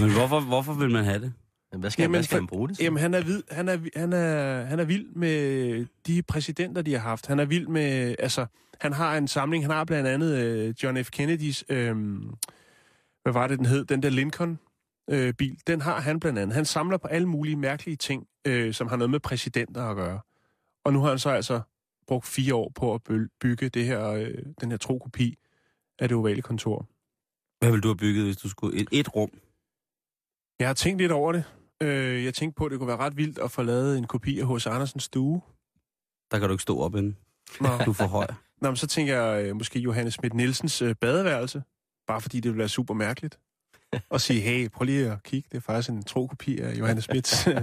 [0.00, 1.32] Men hvorfor, hvorfor vil man have det?
[1.72, 2.84] Men Hvad skal, Jamen, hvad skal for- han bruge det til?
[2.84, 6.92] Jamen, han er, vid, han, er, han, er, han er vild med de præsidenter, de
[6.92, 7.26] har haft.
[7.26, 8.46] Han er vild med, altså,
[8.80, 11.10] han har en samling, han har blandt andet øh, John F.
[11.10, 11.96] Kennedys, øh,
[13.28, 14.58] hvad var det, den hed, den der Lincoln
[15.10, 16.54] øh, bil, den har han blandt andet.
[16.54, 20.20] Han samler på alle mulige mærkelige ting, øh, som har noget med præsidenter at gøre.
[20.84, 21.60] Og nu har han så altså
[22.06, 23.02] brugt fire år på at
[23.40, 25.38] bygge det her, øh, den her trokopi
[25.98, 26.86] af det ovale kontor.
[27.58, 28.80] Hvad vil du have bygget, hvis du skulle...
[28.80, 29.30] Et, et rum.
[30.58, 31.44] Jeg har tænkt lidt over det.
[31.82, 34.40] Øh, jeg tænkte på, at det kunne være ret vildt at få lavet en kopi
[34.40, 34.66] af H.C.
[34.66, 35.40] Andersens stue.
[36.30, 37.16] Der kan du ikke stå op inden.
[37.60, 37.68] Nå.
[37.84, 38.26] Du er for høj.
[38.62, 41.62] Nå, men så tænker jeg øh, måske Johannes Schmidt Nielsens øh, badeværelse.
[42.08, 43.38] Bare fordi det ville være super mærkeligt.
[44.10, 45.48] Og sige, hey, prøv lige at kigge.
[45.52, 47.62] Det er faktisk en trokopi af Johannes Schmidt øh,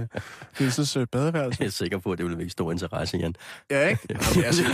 [0.60, 1.60] Nielsens øh, badeværelse.
[1.60, 3.34] Jeg er sikker på, at det vil vække stor interesse, Jan.
[3.70, 4.02] Ja, ikke?
[4.10, 4.62] Jamen, altså,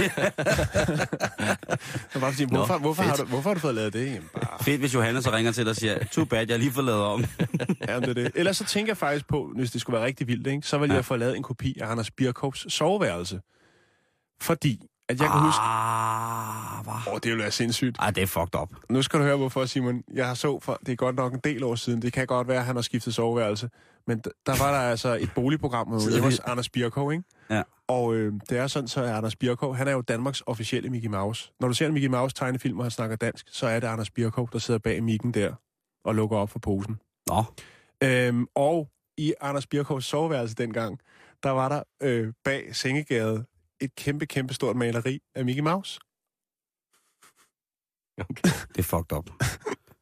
[2.13, 4.07] så bare fordi, Nå, hvorfor, hvorfor, har du, hvorfor har du fået lavet det?
[4.07, 6.59] Jamen, bare, Fedt, hvis Johannes så ringer til dig og siger, too bad, jeg har
[6.59, 7.25] lige fået lavet om.
[7.89, 8.33] ja, det er det.
[8.35, 10.67] Ellers så tænker jeg faktisk på, hvis det skulle være rigtig vildt, ikke?
[10.67, 10.97] så ville Ja.
[10.97, 13.41] jeg få lavet en kopi af Anders Birkovs soveværelse.
[14.41, 15.61] Fordi, at jeg kan huske...
[15.63, 17.13] Ah, hvad?
[17.13, 17.97] Åh, det ville være sindssygt.
[17.99, 18.69] Ej, det er fucked up.
[18.91, 20.03] Nu skal du høre, hvorfor, Simon.
[20.15, 22.03] Jeg har så for, det er godt nok en del år siden.
[22.03, 23.71] Det kan godt være, at han har skiftet soveværelse.
[24.07, 27.13] Men d- der var der altså et boligprogram med Sidder det var vi- Anders Birkov,
[27.13, 27.25] ikke?
[27.51, 27.63] Ja.
[27.89, 31.09] Og øh, det er sådan, så er Anders Birkov, han er jo Danmarks officielle Mickey
[31.09, 31.53] Mouse.
[31.61, 34.11] Når du ser en Mickey Mouse tegnefilm, og han snakker dansk, så er det Anders
[34.11, 35.53] Birkov, der sidder bag mikken der
[36.05, 36.99] og lukker op for posen.
[37.29, 37.45] Nå,
[38.05, 38.89] Øhm, og
[39.19, 40.99] i Anders Birkovs soveværelse dengang,
[41.43, 43.45] der var der øh, bag sengegade
[43.85, 46.01] et kæmpe, kæmpe stort maleri af Mickey Mouse.
[48.69, 49.31] det er fucked up.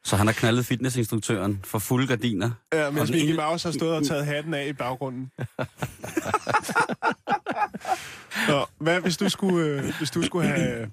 [0.05, 2.51] Så han har knaldet fitnessinstruktøren for fulde gardiner.
[2.73, 5.31] Ja, mens Mickey ene- Mouse har stået og taget hatten af i baggrunden.
[8.49, 10.91] Nå, hvad hvis du skulle, øh, hvis du skulle have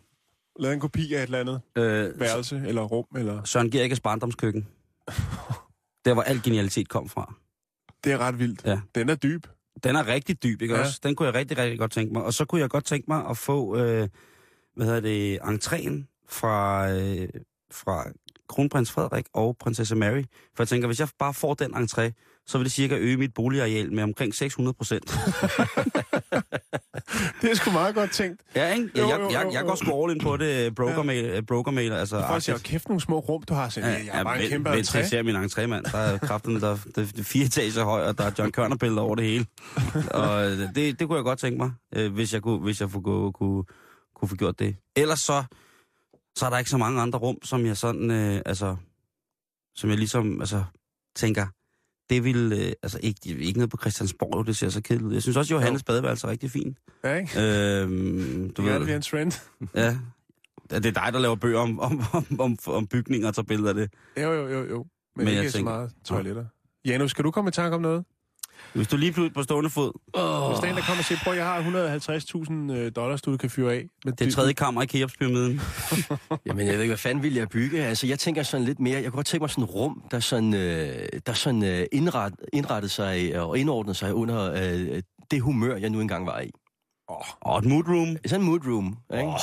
[0.60, 3.44] lavet en kopi af et eller andet Øh, værelse, eller rum, eller...
[3.44, 4.68] Søren Gerikes barndomskøkken.
[6.06, 7.34] Der, hvor al genialitet kom fra.
[8.04, 8.62] Det er ret vildt.
[8.66, 8.80] Ja.
[8.96, 9.48] Den er dyb.
[9.84, 10.80] Den er rigtig dyb, ikke Ja.
[10.82, 11.00] også?
[11.04, 12.24] Den kunne jeg rigtig, rigtig godt tænke mig.
[12.24, 14.08] Og så kunne jeg godt tænke mig at få, øh,
[14.76, 17.30] hvad hedder det, entréen fra, øh,
[17.72, 18.06] fra
[18.50, 20.24] kronprins Frederik og prinsesse Mary.
[20.56, 22.12] For jeg tænker, hvis jeg bare får den entré,
[22.48, 25.04] så vil det cirka øge mit boligareal med omkring 600 procent.
[27.42, 28.42] Det er sgu meget godt tænkt.
[28.56, 28.90] ja, ikke?
[28.98, 29.68] Jo, Jeg, jo, jeg, jo, jeg jo.
[29.68, 32.24] går sgu all in på det, brokermail, brokermail altså.
[32.28, 33.70] Folk siger, kæft nogle små rum, du har.
[33.70, 35.08] Så, ja, jeg er bare en kæmpe vent jeg entré.
[35.10, 35.86] ser min entré, mand.
[35.86, 39.26] Der er krafterne, der er fire etager høj, og der er John Kørner-billeder over det
[39.26, 39.46] hele.
[40.12, 42.90] og øh, det, det kunne jeg godt tænke mig, øh, hvis jeg kunne, hvis jeg
[42.90, 43.64] kunne, kunne, kunne,
[44.16, 44.76] kunne få gjort det.
[44.96, 45.44] Ellers så,
[46.36, 48.76] så er der ikke så mange andre rum, som jeg sådan, øh, altså,
[49.76, 50.64] som jeg ligesom, altså,
[51.16, 51.48] tænker,
[52.10, 55.14] det vil, øh, altså ikke, ikke noget på Christiansborg, det ser så kedeligt ud.
[55.14, 56.78] Jeg synes også, Johannes badeværelse er rigtig fint.
[57.04, 57.42] Ja, ikke?
[57.82, 59.32] Øhm, du Det er ved, det bliver en trend.
[59.76, 59.98] ja.
[60.72, 63.46] Ja, Det er dig, der laver bøger om, om, om, om, om bygninger og tager
[63.46, 63.92] billeder af det.
[64.18, 64.78] Jo, jo, jo, jo.
[65.16, 66.46] Men, Men ikke jeg så tænker- meget toiletter.
[66.86, 68.06] Janus, skal du komme i tanke om noget?
[68.74, 69.92] Hvis du lige pludselig på stående fod,
[70.50, 71.62] Hvis der er en, der kommer og siger, prøv, jeg har
[72.70, 73.86] 150.000 øh, dollars, du kan fyre af.
[74.06, 75.62] Men det er tredje kammer i Keops-pyramiden.
[76.46, 77.86] Jamen, jeg ved ikke, hvad fanden vil jeg bygge?
[77.86, 78.96] Altså, jeg tænker sådan lidt mere...
[78.96, 82.34] Jeg kunne godt tænke mig sådan et rum, der sådan, øh, der sådan øh, indret,
[82.54, 86.52] indrettede sig og indordnede sig under øh, det humør, jeg nu engang var i.
[87.42, 88.18] Og et mood room.
[88.26, 89.24] Sådan en mood room, ikke?
[89.26, 89.36] Åh,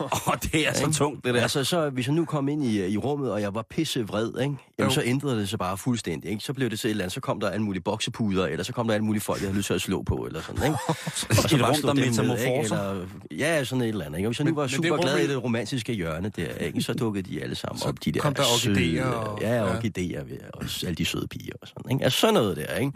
[0.28, 1.42] oh, det er så tungt, det der.
[1.42, 4.26] Altså, så, hvis jeg nu kom ind i, i rummet, og jeg var pisse vred,
[4.28, 4.38] ikke?
[4.42, 4.90] Jamen, Jo.
[4.90, 6.44] så ændrede det sig bare fuldstændig, ikke?
[6.44, 8.72] Så blev det så et eller andet, så kom der alle mulige boksepuder, eller så
[8.72, 10.76] kom der alle mulige folk, jeg havde lyst til at slå på, eller sådan, ikke?
[10.88, 12.90] Og Et bare rum, der metamorfoser.
[12.90, 14.28] Eller, ja, sådan et eller andet, ikke?
[14.28, 16.82] Og hvis jeg nu Men- var super glad i det romantiske hjørne der, ikke?
[16.82, 19.76] Så dukkede de alle sammen Så op, de der kom der søde- og- Ja, ja.
[19.76, 22.04] orkideer, ved- og alle de søde piger og sådan, ikke?
[22.04, 22.92] Altså, sådan noget der, ikke?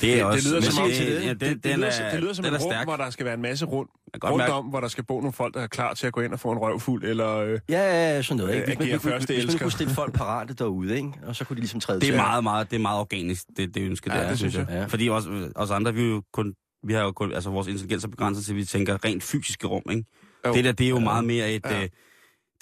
[0.00, 0.48] Det er også...
[0.48, 2.58] det lyder som om, det- det, ja, det, det, lyder, er- det lyder som er
[2.58, 3.90] rum, hvor der skal være en masse rundt,
[4.24, 6.32] rundt om, hvor der skal bo nogle folk, der er klar til at gå ind
[6.32, 7.36] og få en røvfuld, eller...
[7.36, 8.72] Øh, Ja, ja, sådan noget, ikke?
[8.72, 11.12] Øh, Hvis man, hvis, hvis man kunne stille folk parate derude, ikke?
[11.26, 12.16] Og så kunne de ligesom træde Det er til.
[12.16, 14.66] meget, meget, det er meget organisk, det, det ønske Ja, der, det synes jeg.
[14.70, 14.84] Ja.
[14.84, 16.54] Fordi os, os andre, vi er jo kun,
[16.86, 19.66] vi har jo kun, altså vores intelligens er begrænset til, at vi tænker rent fysiske
[19.66, 20.04] rum, ikke?
[20.46, 20.52] Jo.
[20.54, 21.74] Det der, det er jo meget mere et, Ja.
[21.80, 21.82] ja.
[21.82, 21.90] det,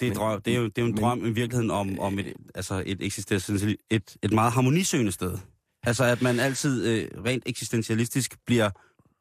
[0.01, 1.99] er Men- drøm, det, er jo, det er jo en men- drøm i virkeligheden om,
[1.99, 5.37] om et, altså et, eksistentiel, et, et meget harmonisøgende sted.
[5.83, 8.69] Altså at man altid øh, rent eksistentialistisk bliver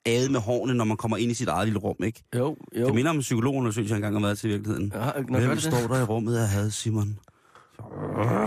[0.06, 2.22] adet med hårene, når man kommer ind i sit eget lille rum, ikke?
[2.36, 2.86] Jo, jo.
[2.86, 4.92] Det minder om en psykologundersøgelse, jeg engang har været til i virkeligheden.
[4.94, 7.18] Ja, når Hvem det står der i rummet af had, Simon?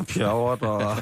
[0.07, 0.97] Pjavret og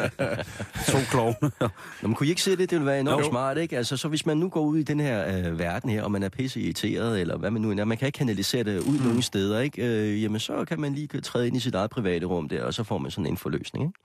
[0.92, 1.50] to klovne.
[1.60, 1.68] Nå,
[2.02, 2.58] men kunne I ikke se det?
[2.58, 3.30] Det ville være enormt Jo.
[3.30, 3.76] smart, ikke?
[3.76, 6.22] Altså, så hvis man nu går ud i den her øh, verden her, og man
[6.22, 9.04] er pisse irriteret, eller hvad man nu er, man kan ikke kanalisere det ud mm.
[9.04, 9.86] nogen steder, ikke?
[9.86, 12.74] Øh, jamen, så kan man lige træde ind i sit eget private rum der, og
[12.74, 13.98] så får man sådan en forløsning, ikke?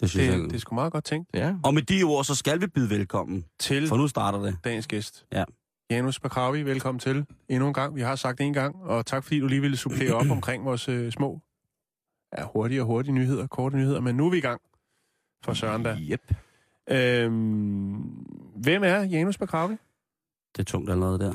[0.00, 0.42] Det synes det, jeg.
[0.50, 1.28] det er sgu meget godt tænkt.
[1.34, 1.54] Ja.
[1.64, 4.56] Og med de ord, så skal vi byde velkommen, Til for nu starter det.
[4.64, 5.26] dagens gæst.
[5.32, 5.44] Ja.
[5.90, 7.94] Janus Bakravi, velkommen til endnu en gang.
[7.94, 10.64] Vi har sagt det en gang, og tak fordi du lige ville supplere op omkring
[10.64, 11.40] vores øh, små,
[12.38, 14.60] ja, hurtige og hurtige nyheder, korte nyheder, men nu er vi i gang
[15.44, 15.96] for Søren da.
[16.00, 16.34] Yep.
[16.90, 17.92] Øhm,
[18.56, 19.76] hvem er Janus Bakravi?
[20.58, 21.32] Det er tungt allerede der.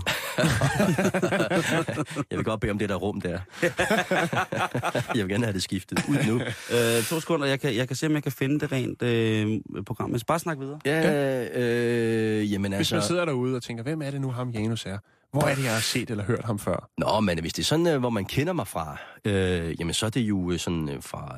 [2.29, 3.39] Jeg vil godt bede om det der rum der.
[5.15, 6.41] jeg vil gerne have det skiftet ud nu.
[6.77, 9.62] øh, to sekunder, jeg kan, jeg kan se, om jeg kan finde det rent øh,
[9.86, 10.09] program.
[10.09, 10.79] Men bare snak videre.
[10.86, 13.07] Ja, øh, jamen Hvis man altså...
[13.07, 14.97] sidder derude og tænker, hvem er det nu, ham Janus er?
[15.31, 16.89] Hvor er det, jeg har set eller hørt ham før?
[16.97, 20.05] Nå, men hvis det er sådan, øh, hvor man kender mig fra, øh, jamen så
[20.05, 21.36] er det jo øh, sådan øh, fra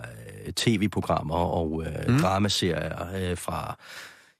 [0.55, 2.19] tv-programmer og øh, mm.
[2.19, 3.77] dramaserier øh, fra...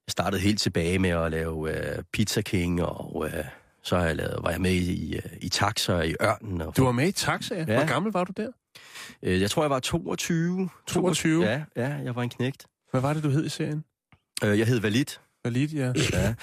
[0.08, 3.44] Jeg startede helt tilbage med at lave øh, Pizza King, og øh,
[3.84, 6.62] så har jeg lavet, var jeg med i, i, i Taxa i Ørnen.
[6.62, 7.64] Og, Du var med i Taxa, ja.
[7.66, 8.48] Hvor gammel var du der?
[9.24, 10.70] øh, jeg tror, jeg var 22.
[10.88, 11.44] 22?
[11.46, 12.66] Ja, ja, jeg var en knægt.
[12.92, 13.84] Hvad var det, du hed i serien?
[14.44, 15.22] Øh, jeg hed Valit.
[15.46, 15.86] Valit, ja.
[15.86, 15.92] Ja.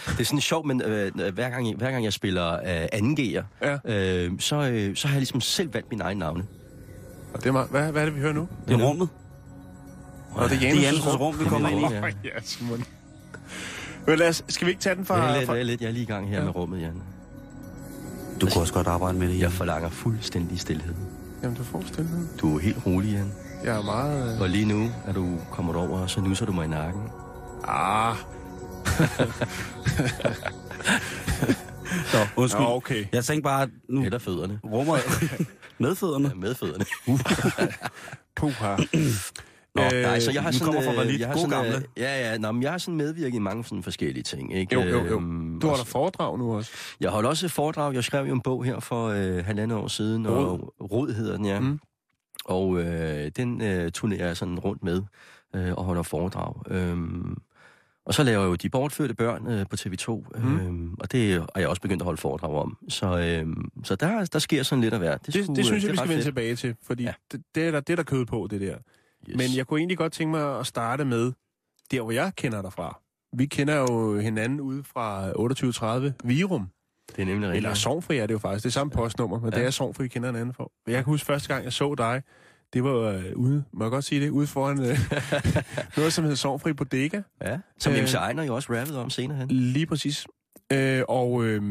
[0.06, 3.42] Det er sådan sjovt, men øh, hver, gang, hver gang jeg spiller øh, anden G'er,
[3.62, 3.78] ja.
[3.84, 6.46] øh, så, øh, så har jeg ligesom selv valgt min egen navne.
[7.34, 8.48] Og det er meget, hvad, hvad er det, vi hører nu?
[8.68, 9.08] Det er rummet.
[10.34, 11.94] Og det er Janus' rum, vi kommer ind i.
[11.94, 12.06] Ja.
[12.06, 12.84] Ja, Simon.
[14.06, 15.22] Men lad os, skal vi ikke tage den fra...
[15.22, 16.44] Det er lidt, fra lidt, jeg er lige i gang her Ja.
[16.44, 17.02] med rummet, Jan.
[18.40, 19.34] Du kunne også godt arbejde med det.
[19.34, 19.48] Jeg Ja.
[19.48, 20.94] forlanger fuldstændig stillhed.
[21.42, 22.26] Jamen, du får stillhed.
[22.40, 23.32] Du er helt rolig, Jan.
[23.64, 24.34] Jeg er meget...
[24.34, 24.40] Øh...
[24.40, 27.02] Og lige nu er du kommet over, og så nusser du mig i nakken.
[27.68, 28.16] Ah,
[32.12, 32.62] Nå, undskyld.
[32.62, 33.04] Nå, okay.
[33.12, 34.60] Jeg tænkte bare, nu Eller fødderne.
[34.64, 34.96] rummer
[35.82, 36.28] med fødderne.
[36.28, 36.84] Ja, med fødderne.
[38.36, 38.76] Puha.
[39.74, 40.72] Nå, Øh, Nej, så jeg har vi sådan...
[40.74, 41.20] kommer fra øh, Valit.
[41.20, 41.76] jeg har God sådan, gamle.
[41.76, 42.38] øh, Ja, ja.
[42.38, 44.74] Nå, men jeg har sådan medvirket i mange sådan forskellige ting, ikke?
[44.74, 45.14] Jo, jo, jo.
[45.16, 46.72] Øhm, Du og holder foredrag nu også.
[47.00, 47.94] Jeg holdt også et foredrag.
[47.94, 50.26] Jeg skrev jo en bog her for øh, halvandet år siden.
[50.26, 51.60] Og, Rod hedder den, ja.
[51.60, 51.78] Mm.
[52.44, 55.02] Og øh, den øh, turnerer jeg sådan rundt med
[55.54, 56.54] øh, og holder foredrag.
[56.70, 57.36] Øhm,
[58.06, 60.38] og så laver jeg jo De Bortfødte Børn øh, på TV2.
[60.38, 60.56] Mm.
[60.60, 62.76] Øhm, og det er jeg også begyndt at holde foredrag om.
[62.88, 65.26] Så, øhm, så der, der sker sådan lidt af hvert.
[65.26, 67.02] Det, det synes øh, jeg, vi er skal vende tilbage til, fordi.
[67.02, 67.12] Ja.
[67.32, 68.76] det, det, er der, det er der kød på, det der.
[69.28, 69.36] Yes.
[69.36, 71.32] Men jeg kunne egentlig godt tænke mig at starte med,
[71.90, 73.00] der hvor jeg kender dig fra.
[73.36, 76.68] Vi kender jo hinanden ude fra 2830 Virum.
[77.16, 77.56] Det er nemlig rigtigt.
[77.56, 78.62] Eller Sovnfri er det jo faktisk.
[78.64, 79.58] Det er samme postnummer, men ja.
[79.58, 80.72] Det er Sovnfri, vi kender hinanden for.
[80.86, 82.22] Jeg kan huske første gang, jeg så dig,
[82.72, 84.98] det var øh, ude, må jeg godt sige det, ude foran øh,
[85.96, 87.22] noget, som hed Sovnfri Bodega.
[87.42, 89.48] Ja, som Øh, MC Ejner jo også rappede om senere hen.
[89.48, 90.26] Lige præcis.
[90.72, 91.62] Øh, og øh,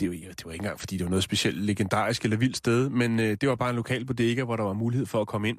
[0.00, 2.88] det, var, det var ikke engang, fordi det var noget specielt legendarisk eller vildt sted,
[2.88, 5.48] men øh, det var bare en lokal bodega, hvor der var mulighed for at komme
[5.48, 5.58] ind.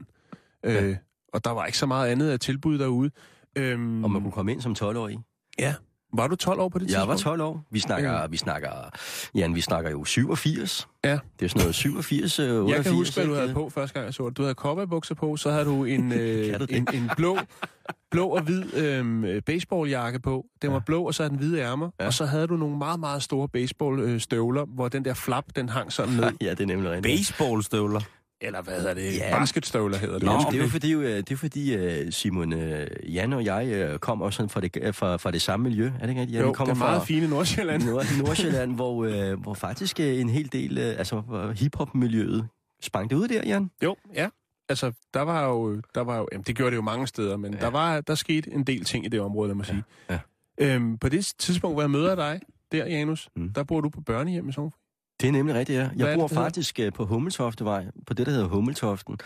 [0.63, 0.95] Øh, Ja.
[1.33, 3.11] Og der var ikke så meget andet af tilbud derude.
[3.55, 5.19] Øh, Og man kunne komme ind som 12-årig.
[6.13, 7.25] Var du 12 år på det Jeg tidspunkt?
[7.25, 7.63] var 12 år.
[7.71, 8.27] Vi snakker, Ja.
[8.27, 8.69] vi snakker,
[9.35, 10.87] Jan, vi snakker jo 87.
[11.03, 11.19] Ja.
[11.39, 12.75] Det er sådan noget 87, øh, 88.
[12.77, 14.37] Jeg kan huske, hvad du havde på første gang, jeg så dig.
[14.37, 16.77] Du havde cowboybukser på, så havde du en, øh, du det?
[16.77, 17.37] en, en blå,
[18.11, 20.45] blå og hvid øh, baseballjakke på.
[20.61, 20.83] Den var Ja.
[20.85, 21.89] blå, og så havde den hvide ærmer.
[21.99, 22.05] Ja.
[22.05, 25.93] Og så havde du nogle meget, meget store baseballstøvler, hvor den der flap, den hang
[25.93, 26.23] sådan ned.
[26.41, 27.17] Ja, det er nemlig rigtigt.
[27.17, 28.01] Baseballstøvler.
[28.41, 29.17] Eller hvad hedder det?
[29.17, 29.39] Ja.
[29.39, 30.23] Basketstøvler hedder det.
[30.26, 33.97] Nå, det er jo fordi, øh, det er fordi øh, Simon, øh, Jan og jeg
[34.02, 35.86] kommer sådan fra det, fra, fra det samme miljø.
[35.86, 36.36] Er det ikke rigtigt?
[36.36, 36.43] Jan?
[36.45, 37.84] jo, Vi kommer det er meget fra fine Nordsjælland.
[37.84, 41.21] Nord- Nordsjælland, hvor, hvor faktisk en hel del, altså
[41.60, 42.47] hiphop-miljøet
[42.82, 43.71] sprang det ud der, Jan.
[43.84, 44.28] Jo, ja.
[44.69, 47.54] Altså, der var jo, der var jo jamen, det gjorde det jo mange steder, men
[47.54, 47.60] ja.
[47.60, 49.84] der, var, der skete en del ting i det område, lad mig sige.
[50.10, 50.19] ja.
[50.60, 52.39] Øhm, på det tidspunkt, hvor jeg møder dig,
[52.71, 53.41] der, Janus, Mm.
[53.41, 53.54] mm.
[53.54, 54.80] der bor du på børnehjem i Sovnfri.
[55.21, 55.89] Det er nemlig rigtigt, ja.
[55.95, 59.17] Jeg bor det faktisk øh, på Hummeltoftevej, på det, der hedder Hummeltoften,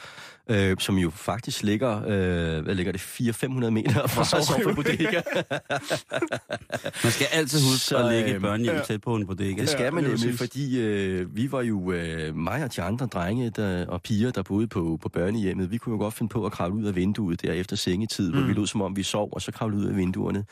[0.48, 5.22] øh, som jo faktisk ligger, øh, hvad ligger det, 400-500 meter fra Sofie Bodega.
[7.04, 8.82] Man skal altid huske Så, at lægge et børnehjem ja.
[8.82, 9.62] tæt på en bodega.
[9.62, 13.06] Det skal Ja, man nemlig, fordi øh, vi var jo, øh, mig og de andre
[13.06, 16.46] drenge der, og piger, der boede på, på børnehjemmet, vi kunne jo godt finde på
[16.46, 18.38] at kravle ud af vinduet der efter sengetid, mm.
[18.38, 20.46] hvor vi lød som om vi sov, og så kravle ud af vinduerne.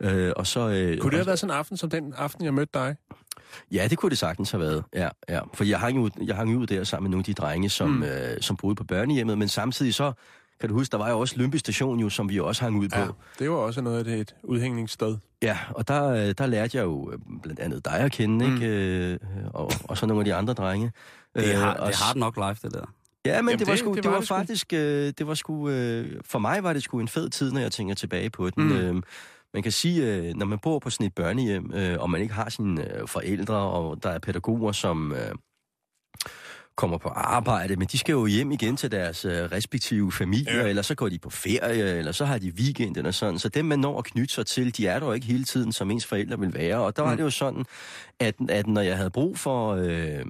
[0.00, 2.54] Øh, og så, øh, Kunne det have været sådan en aften, som den aften, jeg
[2.54, 2.96] mødte dig?
[3.72, 4.84] Ja, det kunne det sagtens have været.
[4.94, 5.40] Ja, ja.
[5.54, 7.88] For jeg hang, ud, jeg hang ud der sammen med nogle af de drenge, som,
[7.90, 8.02] mm.
[8.02, 10.12] Øh, som boede på børnehjemmet, men samtidig så,
[10.60, 12.88] kan du huske, der var jo også Lyngby Station, jo, som vi også hang ud
[12.88, 12.98] på.
[12.98, 13.06] Ja,
[13.38, 15.16] det var også noget af det, et udhængningssted.
[15.42, 18.54] Ja, og der, øh, der lærte jeg jo øh, blandt andet dig at kende, Mm.
[18.54, 18.66] ikke?
[19.12, 19.18] Øh,
[19.54, 20.92] og, og så nogle af de andre drenge.
[21.36, 22.84] Det har, Øh, og det har nok live, det der.
[23.26, 24.34] Ja, men Jamen, det var, det- sgu, det, det det var var, det sgu.
[24.36, 27.60] faktisk, øh, det var sgu, øh, for mig var det sgu en fed tid, når
[27.60, 28.64] jeg tænker tilbage på den.
[28.64, 28.72] Mm.
[28.72, 29.02] Øh,
[29.54, 32.34] man kan sige, øh, når man bor på sådan et børnehjem, øh, og man ikke
[32.34, 35.34] har sine øh, forældre, og der er pædagoger, som øh,
[36.76, 40.68] kommer på arbejde, men de skal jo hjem igen til deres øh, respektive familier, ja.
[40.68, 43.38] Eller så går de på ferie, eller så har de weekend eller sådan.
[43.38, 45.72] Så dem, man når at knytte sig til, de er der jo ikke hele tiden,
[45.72, 46.76] som ens forældre vil være.
[46.78, 47.16] Og der var Mm.
[47.16, 47.64] det jo sådan,
[48.20, 50.24] at, at når jeg havde brug for øh,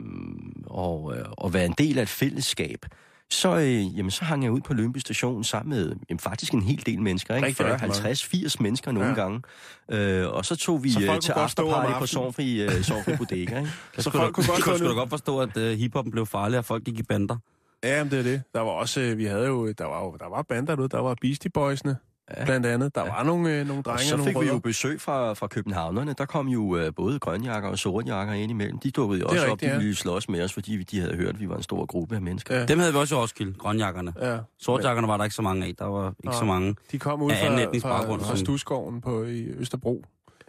[0.79, 2.87] at, øh, at være en del af et fællesskab,
[3.31, 6.63] så, øh, jamen, så hang jeg ud på Lønby Station sammen med jamen, faktisk en
[6.63, 7.35] hel del mennesker.
[7.35, 7.47] Ikke?
[7.47, 8.03] Rigtig, 40, rigtig mange.
[8.03, 9.15] 50, 80 mennesker nogle Ja.
[9.15, 9.43] gange.
[9.91, 12.07] Øh, og så tog vi Så øh, kunne til afterparty på.
[12.07, 12.71] Sovnfri, øh,
[13.19, 13.59] Bodega.
[13.59, 13.71] Ikke?
[13.95, 16.11] Så Så skulle folk du, kunne godt gå skulle du godt forstå, at uh, hiphoppen
[16.13, 17.37] blev farlig, og folk gik i bander.
[17.85, 18.43] Ja, men det er det.
[18.55, 20.99] Der var også, øh, vi havde jo, der var jo, der var bander derude, der
[21.01, 21.95] var Beastie Boys'ne,
[22.31, 22.41] Ja.
[22.41, 22.45] ja.
[22.45, 22.95] blandt andet.
[22.95, 23.11] Der ja.
[23.11, 25.47] var nogle, øh, nogle Og drenge så og fik nogle vi jo besøg fra, fra
[25.47, 26.15] københavnerne.
[26.19, 28.79] Der kom jo øh, både grønjakker og sortjakker ind imellem.
[28.79, 29.79] De dukkede jo også op, rigtigt, de ja.
[29.79, 32.23] ville slås med os, fordi de havde hørt, at vi var en stor gruppe af
[32.23, 32.57] mennesker.
[32.57, 32.67] Ja.
[32.67, 34.13] Dem havde vi også i Roskilde, grønjakkerne.
[34.21, 34.39] Ja.
[34.59, 35.75] Sortjakkerne var der ikke så mange af.
[35.79, 36.35] Der var ikke Nej.
[36.35, 36.77] så mange.
[36.93, 40.05] De kom ud fra, fra, fra Stusgården på, i Østerbro.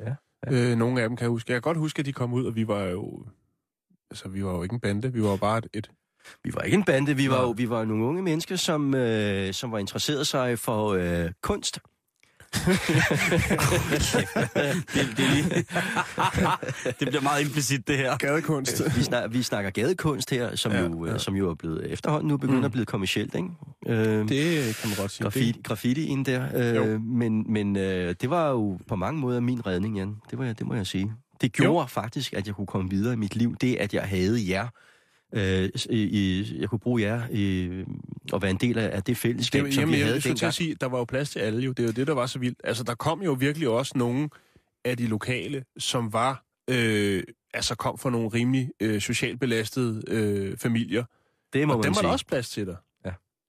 [0.06, 0.16] Ja,
[0.52, 1.52] Øh, nogle af dem kan jeg huske.
[1.52, 3.24] Jeg kan godt huske, at de kom ud, og vi var jo...
[4.12, 5.14] Altså, vi var jo ikke en bande.
[5.14, 5.68] Vi var jo bare et...
[5.74, 5.92] et
[6.44, 9.54] Vi var ikke en bande, vi var jo vi var nogle unge mennesker, som, øh,
[9.54, 11.80] som var interesseret sig for øh, kunst.
[12.56, 12.66] det,
[15.18, 15.54] det, lige...
[17.00, 18.18] det bliver meget implicit, det her.
[18.18, 18.82] gadekunst.
[18.98, 21.12] Vi, snak, vi snakker gadekunst her, som, Ja, ja, jo, ja.
[21.12, 21.18] ja.
[21.18, 22.66] som jo er blevet efterhånden nu begyndt Mm.
[22.66, 23.48] at blive kommercielt, ikke?
[23.88, 25.24] Øh, det kan man godt sige.
[25.24, 26.46] graffiti, graffitien der.
[26.56, 27.00] Øh, Jo.
[27.00, 30.16] men men øh, det var jo på mange måder min redning, Jan.
[30.32, 31.14] Det, var, det må jeg sige.
[31.42, 31.86] Det gjorde jo.
[31.88, 33.56] faktisk, at jeg kunne komme videre i mit liv.
[33.62, 34.68] Det, at jeg havde jer.
[35.36, 37.70] Øh, i, jeg kunne bruge jer i,
[38.34, 40.24] at være en del af, det Det, fællesskab, var- som jamen, vi jeg havde at
[40.24, 40.54] dengang.
[40.54, 41.72] sige, der var jo plads til alle jo.
[41.72, 42.62] Det er jo det, der var så vildt.
[42.64, 44.30] Altså, der kom jo virkelig også nogle
[44.86, 46.44] af de lokale, som var...
[46.70, 51.04] Øh, altså kom fra nogle rimelig øh, socialt belastede øh, familier.
[51.54, 52.08] Det må og man dem var sige.
[52.08, 52.76] der også plads til dig.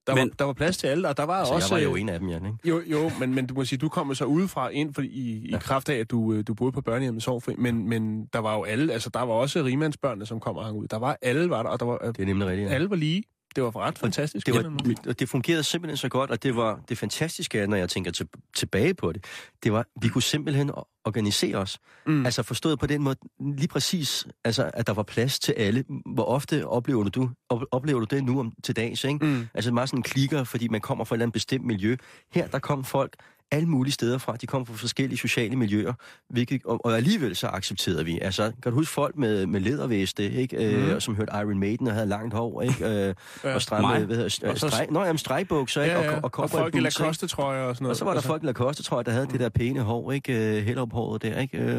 [0.07, 1.75] Der, Men- var, der var plads til alle, og der var altså, også...
[1.75, 2.57] jeg var jo øh, en af dem, Jan, ikke?
[2.69, 5.49] Jo, jo, men, men du må sige, du kom så udefra ind for, i, i
[5.51, 5.59] Ja.
[5.59, 8.63] kraft af, at du, øh, du boede på børnehjemmet Sovfri, men, men der var jo
[8.63, 10.87] alle, altså der var også rimandsbørnene, som kom og hang ud.
[10.87, 12.75] Der var alle, var der, og der var, øh, Det er nemlig rigtigt, ja.
[12.75, 13.23] alle var lige.
[13.57, 14.45] Det var ret fantastisk.
[14.45, 17.89] Det, var, det fungerede simpelthen så godt, og det var det fantastiske, er, når jeg
[17.89, 19.25] tænker til, tilbage på det,
[19.63, 20.71] det var, vi kunne simpelthen
[21.05, 21.79] organisere os.
[22.07, 22.25] Mm.
[22.25, 25.83] Altså forstået på den måde, lige præcis, altså, at der var plads til alle.
[26.05, 29.25] Hvor ofte oplever du, op, oplever du det nu om til dags, ikke?
[29.25, 29.47] Mm.
[29.53, 31.95] Altså meget sådan klikker, fordi man kommer fra et eller andet bestemt miljø.
[32.31, 33.15] Her, der kom folk
[33.51, 34.35] alle mulige steder fra.
[34.35, 35.93] De kom fra forskellige sociale miljøer,
[36.29, 38.19] hvilket, og, og alligevel så accepterede vi.
[38.21, 40.57] Altså, kan du huske folk med, med læderveste, ikke?
[40.57, 40.81] Mm.
[40.81, 40.89] Mhm.
[40.89, 42.85] Øh, som hørte Iron Maiden og havde langt hår, ikke?
[43.07, 43.53] Øh, Ja.
[43.55, 45.95] og stramme, hvad hedder, Og så- streg, nå, jamen, stregbukser, ikke?
[45.95, 46.09] Ja, ja.
[46.11, 47.91] Og, Og, og, og folk i Lacoste-trøjer og sådan noget.
[47.91, 49.31] og så var der altså, folk i Lacoste, tror jeg, der havde mm.
[49.31, 50.33] det der pæne hår, ikke?
[50.33, 51.57] Uh, Hellerup-håret der, ikke?
[51.57, 51.75] Øh,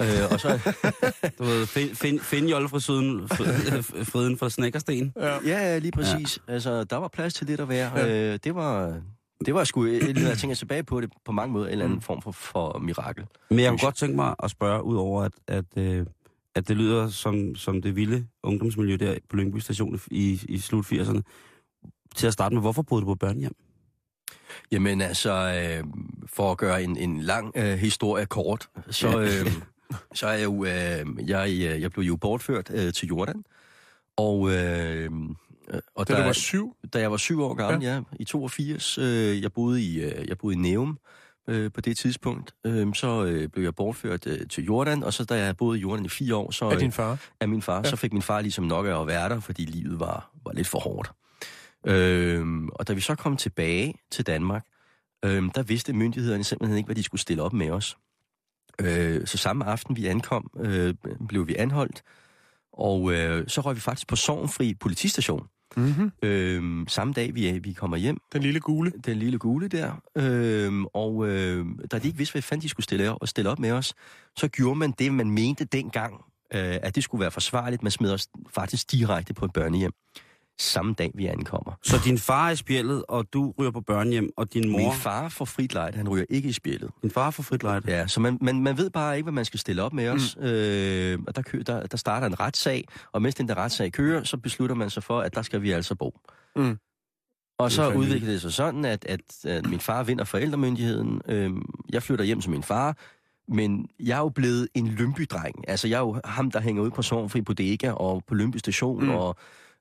[0.00, 0.58] øh, og så,
[1.38, 5.12] Du ved, find, find, find jolle fra syden, fr- friden fra Snækkersten.
[5.20, 5.36] Ja.
[5.46, 6.38] ja, lige præcis.
[6.48, 6.52] Ja.
[6.52, 7.98] Altså, der var plads til lidt at være.
[7.98, 8.32] Ja.
[8.32, 8.94] Øh, det var...
[9.46, 11.84] Det var sgu, øh, når jeg tænker tilbage på det, på mange måder en eller
[11.84, 12.00] anden Mm.
[12.02, 13.24] form for, for mirakel.
[13.50, 16.06] Men jeg kunne godt tænke mig at spørge, udover at, at, øh,
[16.54, 20.92] at det lyder som, som det vilde ungdomsmiljø der på Lyngby Station i, i slut
[20.92, 21.20] 80'erne.
[22.16, 23.54] Til at starte med, hvorfor boede du på børnehjem?
[24.72, 25.84] Jamen altså, øh,
[26.26, 29.52] for at gøre en, en lang øh, historie kort, så, øh,
[30.14, 33.44] så er jeg jo, øh, jeg, øh, jeg blev jo bortført øh, til Jordan.
[34.16, 35.10] Og, øh,
[35.94, 36.76] og Da du der- var syv?
[36.92, 38.98] da jeg var syv år gammel, ja, ja i 82.
[38.98, 40.98] Øh, jeg boede i, øh, jeg boede i Neum
[41.48, 42.54] øh, på det tidspunkt.
[42.66, 45.80] Øh, så øh, blev jeg bortført øh, til Jordan, og så da jeg boet i
[45.80, 47.18] Jordan i fire år, så Af din øh, far?
[47.40, 47.90] af min far, Ja.
[47.90, 50.68] så fik min far ligesom nok af at være der, fordi livet var, var lidt
[50.68, 51.10] for hårdt.
[51.86, 54.64] Øhm, og da vi så kom tilbage til Danmark,
[55.24, 57.96] øhm, der vidste myndighederne simpelthen ikke, hvad de skulle stille op med os.
[58.80, 60.94] Øh, så samme aften vi ankom, øh,
[61.28, 62.02] blev vi anholdt,
[62.72, 65.46] og øh, så røg vi faktisk på Sovnfri politistation.
[65.76, 66.12] Mm-hmm.
[66.22, 68.92] Øh, samme dag vi, vi kommer hjem, Den lille gule.
[69.06, 72.84] den lille gule der, øh, og øh, da de ikke vidste, hvad fanden de skulle
[72.84, 73.94] stille, og stille op med os,
[74.36, 76.14] så gjorde man det, man mente dengang,
[76.54, 77.82] øh, at det skulle være forsvarligt.
[77.82, 79.92] Man smed os faktisk direkte på et børnehjem,
[80.58, 81.72] samme dag vi ankommer.
[81.82, 84.78] Så din far er i spjældet, og du ryger på børnehjem, og din mor...
[84.78, 86.90] Min far får frit lejde, han ryger ikke i spjældet.
[87.02, 87.92] Din far får frit lejde.
[87.92, 90.36] Ja, så man, man, man ved bare ikke, hvad man skal stille op med os.
[90.36, 90.44] Mm.
[90.44, 94.24] Øh, og der, kø, der, der starter en retssag, og mens den der retssag kører,
[94.24, 96.18] så beslutter man sig for, at der skal vi altså bo.
[96.56, 96.78] Mm.
[97.58, 101.20] Og så udvikler det sig sådan, at, at, at min far vinder forældremyndigheden.
[101.28, 101.50] Øh,
[101.92, 102.96] jeg flytter hjem som min far,
[103.48, 105.68] men jeg er jo blevet en Lyngby-dreng.
[105.68, 109.04] Altså, jeg er jo ham, der hænger ud på Sovnfri Bodega og på Lyngby Station,
[109.04, 109.10] mm.
[109.10, 109.36] og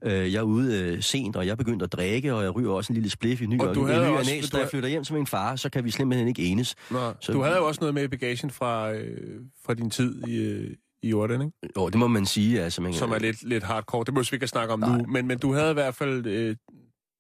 [0.06, 2.72] øh, jeg er ude øh, sent, og jeg er begyndt at drikke, og jeg ryger
[2.72, 4.46] også en lille spliff i ny Og og, du havde ny og også- næ, du
[4.48, 6.76] så da jeg flytter hjem som min far, så kan vi simpelthen ikke enes.
[6.92, 10.28] Nå, Så- du havde jo også noget med i bagagen fra, øh, fra din tid
[10.28, 10.72] i, øh,
[11.04, 11.54] i Jordan, ikke?
[11.78, 12.62] Jo, det må man sige.
[12.62, 14.04] Altså, man, som er lidt, lidt hardcore.
[14.06, 14.98] Det må vi ikke snakke om Nej.
[14.98, 15.06] nu.
[15.08, 16.56] Men, men du havde i hvert fald øh,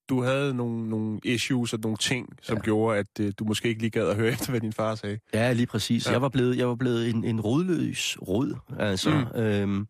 [0.09, 2.61] du havde nogle, nogle issues og nogle ting, som ja.
[2.61, 5.19] Gjorde, at øh, du måske ikke lige gad at høre efter, hvad din far sagde.
[5.33, 6.07] Ja, lige præcis.
[6.07, 6.11] Ja.
[6.11, 9.09] Jeg var blevet, jeg var blevet en, en rodløs rod, altså.
[9.35, 9.41] Mm.
[9.41, 9.87] Øhm,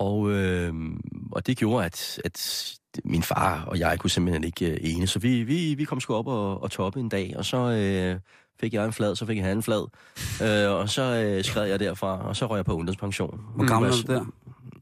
[0.00, 1.00] og, øhm,
[1.32, 2.66] og det gjorde, at, at
[3.04, 5.06] min far og jeg kunne simpelthen ikke øh, ene.
[5.06, 8.20] Så vi, vi, vi kom sgu op og, og toppe en dag, og så øh,
[8.60, 9.86] fik jeg en flad, så fik jeg han en flad.
[10.42, 13.40] Øh, og så øh, skred jeg derfra, og så røg jeg på ungdomspension.
[13.54, 14.24] Hvor gammel er du der?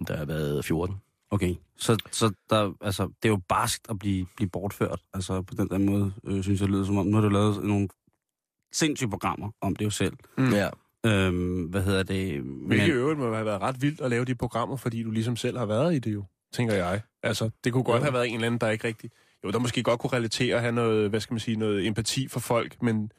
[0.09, 0.97] Der har været 14.
[1.31, 5.55] Okay, så, så der, altså, det er jo barskt at blive, blive bortført, altså på
[5.55, 7.07] den der måde, øh, synes jeg lyder som om.
[7.07, 7.89] Nu har du lavet nogle
[8.73, 10.13] sindssyge programmer om det jo selv.
[10.39, 10.53] Mm.
[10.53, 10.69] Ja.
[11.07, 12.41] Øhm, hvad hedder det?
[12.43, 15.37] Hvilket i øvrigt må have været ret vildt at lave de programmer, fordi du ligesom
[15.37, 17.01] selv har været i det jo, tænker jeg.
[17.23, 18.05] Altså, det kunne godt Ja.
[18.05, 19.11] have været en eller anden, der ikke rigtig...
[19.45, 22.29] Jo, der måske godt kunne relatere og have noget, hvad skal man sige, noget empati
[22.29, 23.13] for folk, men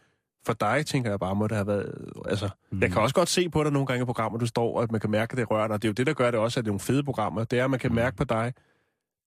[0.45, 2.11] for dig, tænker jeg bare, må det have været...
[2.25, 2.81] Altså, mm.
[2.81, 4.91] jeg kan også godt se på dig nogle gange i programmer, du står, og at
[4.91, 5.81] man kan mærke, at det rører dig.
[5.81, 7.43] Det er jo det, der gør det også, at det er nogle fede programmer.
[7.43, 8.53] Det er, at man kan mærke på dig,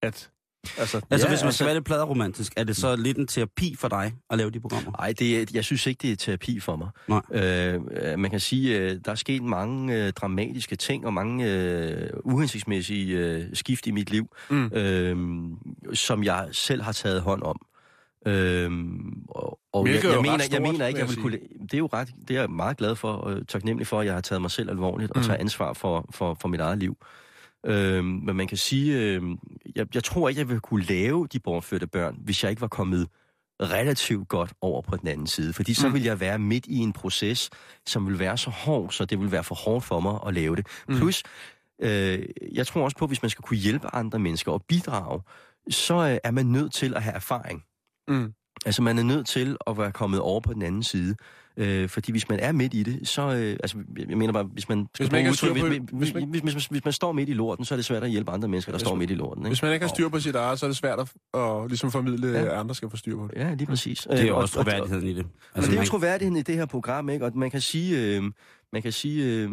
[0.02, 0.30] at...
[0.78, 3.26] Altså, Altså, Ja, hvis man altså- skal være lidt pladeromantisk, er det så lidt en
[3.26, 4.90] terapi for dig at lave de programmer?
[4.98, 6.88] Nej, det er, jeg synes ikke, det er terapi for mig.
[7.08, 7.42] Nej.
[7.44, 12.10] Øh, man kan sige, øh, der er sket mange øh, dramatiske ting og mange øh,
[12.24, 14.66] uhensigtsmæssige øh, skift i mit liv, Mm.
[14.74, 15.16] øh,
[15.94, 17.56] som jeg selv har taget hånd om.
[18.26, 18.70] Øh,
[19.28, 21.38] og og jeg, jeg, mener, ret jeg stort, mener ikke, jeg vil kunne...
[21.62, 24.14] Det er jo ret, det er jeg meget glad for og taknemmelig for, at jeg
[24.14, 25.24] har taget mig selv alvorligt og Mm.
[25.26, 26.96] tager ansvar for, for, for mit eget liv.
[27.66, 29.22] Øh, men man kan sige, øh,
[29.76, 32.68] jeg, jeg tror ikke, jeg ville kunne lave de bortførte børn, hvis jeg ikke var
[32.68, 33.08] kommet
[33.62, 35.52] relativt godt over på den anden side.
[35.52, 35.94] Fordi så Mm.
[35.94, 37.50] vil jeg være midt i en proces,
[37.86, 40.56] som vil være så hård, så det vil være for hårdt for mig at lave
[40.56, 40.66] det.
[40.88, 40.96] Mm.
[40.96, 41.22] Plus,
[41.82, 45.20] øh, jeg tror også på, at hvis man skal kunne hjælpe andre mennesker og bidrage,
[45.70, 47.62] så øh, er man nødt til at have erfaring.
[48.08, 48.32] Mm.
[48.66, 51.16] Altså, man er nødt til at være kommet over på den anden side.
[51.56, 53.22] Øh, fordi hvis man er midt i det, så...
[53.22, 53.76] Øh, altså,
[54.08, 54.86] jeg mener bare, hvis man...
[54.94, 57.12] skal Hvis man ikke udtryk- på- hvis, hvis man- hvis, hvis, hvis, hvis man står
[57.12, 58.98] midt i lorten, så er det svært at hjælpe andre mennesker, der Hvis står man-
[58.98, 59.42] midt i lorten.
[59.42, 59.48] Ikke?
[59.50, 61.90] Hvis man ikke har styr på sit eget, så er det svært at, at ligesom
[61.90, 62.42] formidle, Ja.
[62.44, 63.36] at andre skal få styr på det.
[63.40, 64.06] Ja, lige præcis.
[64.10, 65.18] Det er jo Øh, også og- og- troværdigheden i det.
[65.18, 67.24] Altså, Altså, det er jo troværdigheden i det her program, ikke?
[67.24, 68.22] Og man kan sige, øh,
[68.72, 69.50] man kan sige øh,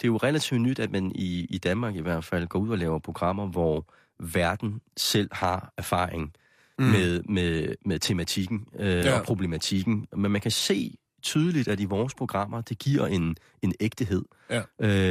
[0.00, 2.68] det er jo relativt nyt, at man i, i Danmark i hvert fald går ud
[2.68, 3.86] og laver programmer, hvor
[4.34, 6.32] verden selv har erfaring
[6.78, 6.84] mm.
[6.84, 9.18] med, med, med tematikken øh, ja.
[9.18, 10.06] og problematikken.
[10.16, 14.24] Men man kan se tydeligt, at i vores programmer, det giver en, en ægtehed.
[14.50, 14.62] Ja.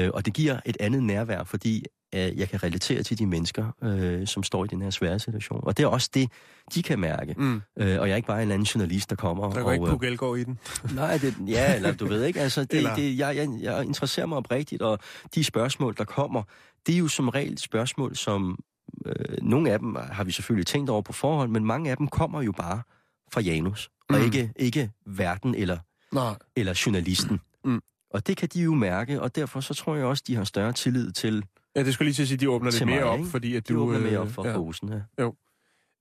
[0.05, 1.86] Øh, og det giver et andet nærvær, fordi
[2.16, 5.60] øh, jeg kan relatere til de mennesker, øh, som står i den her svære situation.
[5.64, 6.32] Og det er også det,
[6.76, 7.34] de kan mærke.
[7.38, 7.62] Mm.
[7.80, 9.74] Øh, og jeg er ikke bare en eller anden journalist, der kommer Der går og...
[9.74, 10.60] ikke øh, Puk Elgård i den.
[10.95, 14.26] Nej, det, ja, eller du ved ikke, altså, det, Eller- det, jeg, jeg, jeg interesserer
[14.26, 14.99] mig oprigtigt, og
[15.36, 16.43] de spørgsmål, der kommer,
[16.88, 18.60] det er jo som regel spørgsmål, som
[19.05, 22.07] øh, nogle af dem har vi selvfølgelig tænkt over på forhånd, men mange af dem
[22.07, 22.82] kommer jo bare
[23.34, 24.26] fra Janus, og Mm.
[24.26, 25.78] ikke, ikke verden eller,
[26.14, 26.36] Nej.
[26.55, 27.39] eller journalisten.
[27.66, 27.82] Mm.
[28.12, 30.74] Og det kan de jo mærke, og derfor så tror jeg også, de har større
[30.74, 31.43] tillid til,
[31.76, 33.32] Ja, det skulle lige til at sige, at de åbner lidt mere mig, op, ikke?
[33.32, 33.80] fordi at de du...
[33.82, 34.53] åbner mere øh, op for ja.
[34.55, 34.89] posen.
[34.89, 34.99] Ja.
[35.24, 35.36] Jo.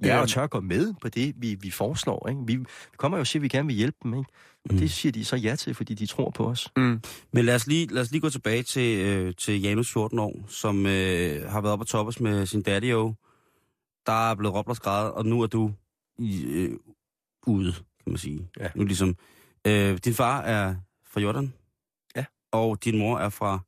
[0.05, 0.23] Ja, Øhm.
[0.23, 2.29] og tør gå med på det, vi, vi foreslår.
[2.29, 2.41] Ikke?
[2.47, 2.65] Vi, vi
[2.97, 4.31] kommer jo og siger, at vi gerne vil hjælpe dem, ikke?
[4.65, 4.79] og Mm.
[4.79, 6.69] det siger de så ja til, fordi de tror på os.
[6.77, 7.01] Mm.
[7.33, 10.45] Men lad os lige, lad os lige gå tilbage til, øh, til Janus 14 år,
[10.49, 13.25] som øh, har været op og toppes med sin daddy -o.
[14.07, 15.73] Der er blevet råbt og skrevet, og nu er du
[16.19, 16.77] i, øh,
[17.47, 18.49] ude, kan man sige.
[18.61, 18.69] Ja.
[18.75, 19.17] Nu ligesom,
[19.69, 20.75] øh, din far er
[21.12, 21.53] fra Jordan.
[22.16, 22.25] Ja.
[22.53, 23.59] Og din mor er fra,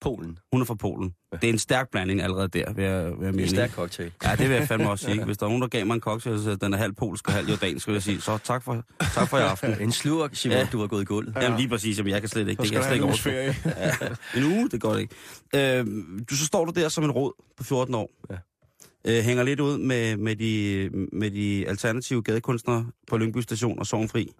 [0.00, 0.38] Polen.
[0.52, 1.14] hun er fra Polen.
[1.32, 1.36] Ja.
[1.36, 3.42] Det er en stærk blanding allerede der, vil jeg, vil jeg Det er mene.
[3.42, 4.12] en stærk cocktail.
[4.24, 5.24] Ja, det vil jeg fandme også sige.
[5.24, 7.34] Hvis der er nogen, der gav mig en cocktail, så den er halv polsk og
[7.34, 8.84] halv jordansk, så vil jeg sige, så tak for,
[9.14, 9.80] tak for i aften.
[9.80, 10.60] En slurk, Simon, Ja.
[10.60, 10.68] ja.
[10.72, 11.36] du har gået i gulvet.
[11.42, 13.32] Jamen lige præcis, jamen, jeg kan slet ikke, Så det kan jeg slet ikke overskue.
[13.32, 14.16] ferie.
[14.36, 15.78] En uge, det går det ikke.
[15.80, 15.86] Øh,
[16.30, 18.10] du, så står du der som en råd på 14 år.
[18.30, 18.36] Ja.
[19.18, 23.86] øh, hænger lidt ud med, med, de, med de alternative gadekunstnere på Lyngby Station og
[23.86, 24.32] Sovnfri.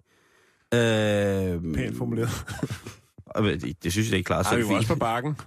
[0.73, 2.29] Øh, Pænt formuleret.
[3.61, 5.37] det, det synes jeg, det er klart Ej, vi var også på bakken.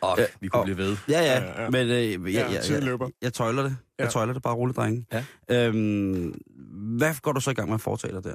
[0.00, 0.96] Og Ja, vi kunne og- blive ved.
[1.08, 3.08] Ja, ja, Ja, ja, men øh, jeg, Ja, jeg, jeg, løber.
[3.22, 3.76] jeg tøjler det.
[3.98, 4.10] Jeg Ja.
[4.10, 5.06] tøjler det bare roligt, drenge.
[5.12, 5.24] Ja.
[5.66, 6.40] Øhm,
[6.98, 8.34] hvad går du så i gang med at foretage dig der?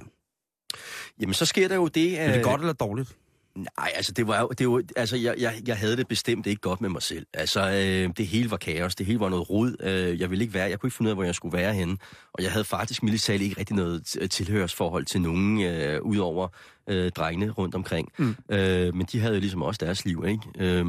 [1.22, 2.20] Jamen, så sker der jo det...
[2.20, 3.16] Er det øh, godt eller dårligt?
[3.58, 6.62] Nej, altså det var jo, det var, altså jeg, jeg, jeg havde det bestemt ikke
[6.62, 7.26] godt med mig selv.
[7.34, 9.76] Altså øh, det hele var kaos, det hele var noget rod.
[9.80, 11.74] Øh, jeg ville ikke være, jeg kunne ikke finde ud af, hvor jeg skulle være
[11.74, 11.98] henne.
[12.34, 16.48] Og jeg havde faktisk militært ikke rigtig noget tilhørsforhold til nogen, øh, udover
[16.90, 18.12] øh, drengene rundt omkring.
[18.18, 18.36] Mm.
[18.50, 20.42] Øh, men de havde jo ligesom også deres liv, ikke?
[20.60, 20.86] Øh,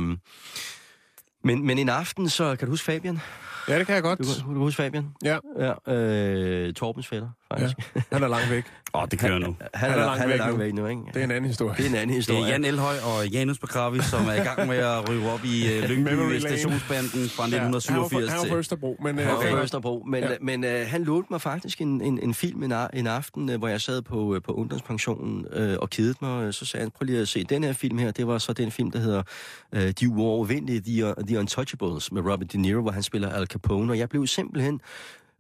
[1.45, 3.21] men, men en aften, så kan du huske Fabian?
[3.69, 4.19] Ja, det kan jeg godt.
[4.19, 5.07] Du, du huske Fabian?
[5.25, 7.75] Ja, Ja, øh, Torbens fætter, faktisk.
[7.95, 8.01] ja.
[8.13, 8.65] Han er langt væk.
[8.95, 9.47] Åh, oh, det kører nu.
[9.47, 10.65] Han, Han er, er langt han er væk langt nu.
[10.65, 11.03] væk nu, ikke?
[11.15, 11.75] Det er en anden historie.
[11.77, 12.43] det er en anden Det historie.
[12.45, 15.79] er Jan Elhøj og Janus Begravi, som er i gang med at ryge op i
[15.79, 18.51] uh, Lyngby stationsbanden fra Ja, han var 1987 fra- Han var til...
[18.51, 19.19] på Østerbro, men...
[19.19, 20.31] Han var øh, fra Østerbro, men, Ja.
[20.31, 20.37] ja.
[20.41, 23.69] men øh, han lånte mig faktisk en, en, en film en, en aften, øh, hvor
[23.69, 26.55] jeg sad på, øh, på ungdomspensionen øh, og kedede mig.
[26.55, 28.11] Så sagde han, prøv lige at se den her film her.
[28.11, 29.23] Det var så den film, der hedder
[29.73, 33.93] øh, De uovervindelige, The, The Untouchables med Robert De Niro, hvor han spiller Al Capone.
[33.93, 34.81] Og jeg blev simpelthen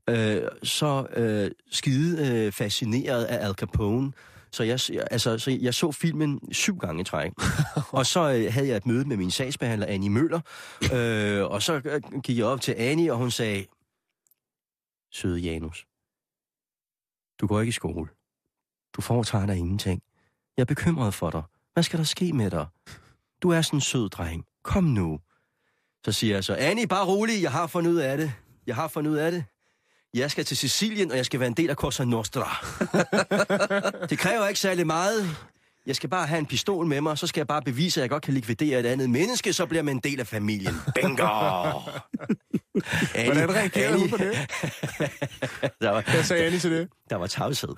[0.09, 4.13] øh, så øh, skide øh, fascineret af Al Capone.
[4.51, 4.81] Så jeg,
[5.11, 7.33] altså, så jeg så filmen syv gange i træk.
[7.99, 10.41] og så øh, havde jeg et møde med min sagsbehandler, Annie Møller.
[10.93, 13.67] Øh, og så øh, gik jeg op til Annie, og hun sagde,
[15.13, 15.87] Søde Janus,
[17.41, 18.09] du går ikke i skole.
[18.97, 20.03] Du foretager dig ingenting.
[20.57, 21.43] Jeg er bekymret for dig.
[21.73, 22.67] Hvad skal der ske med dig?
[23.43, 24.45] Du er sådan en sød dreng.
[24.63, 25.21] Kom nu.
[26.05, 28.33] Så siger jeg så, Annie, bare rolig, jeg har fundet ud af det.
[28.67, 29.45] Jeg har fundet ud af det.
[30.15, 32.67] Jeg skal til Sicilien, og jeg skal være en del af Cosa Nostra.
[34.11, 35.37] det kræver ikke særlig meget.
[35.87, 38.11] Jeg skal bare have en pistol med mig, så skal jeg bare bevise, at jeg
[38.11, 40.75] godt kan likvidere et andet menneske, så bliver man en del af familien.
[40.95, 41.25] Bingo!
[43.15, 44.33] Annie, Hvordan reagerede hun på det?
[45.83, 46.89] der var, Hvad sagde Annie til det?
[47.11, 47.75] der var tavshed.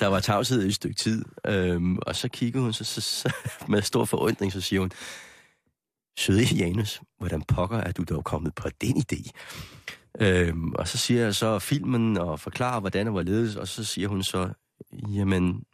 [0.00, 1.24] Der var tavshed i et stykke tid.
[1.46, 3.32] Øhm, og så kiggede hun så, så, så,
[3.68, 4.90] med stor forundring, så siger hun,
[6.18, 9.30] Søde Janus, hvordan pokker er du dog kommet på den idé?
[10.20, 13.84] Øhm, og så siger jeg så filmen og forklarer, hvordan det var ledes, og så
[13.84, 14.48] siger hun så,
[14.92, 15.64] jamen,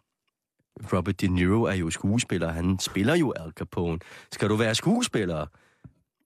[0.93, 3.99] Robert De Niro er jo skuespiller, han spiller jo Al Capone.
[4.33, 5.47] Skal du være skuespiller?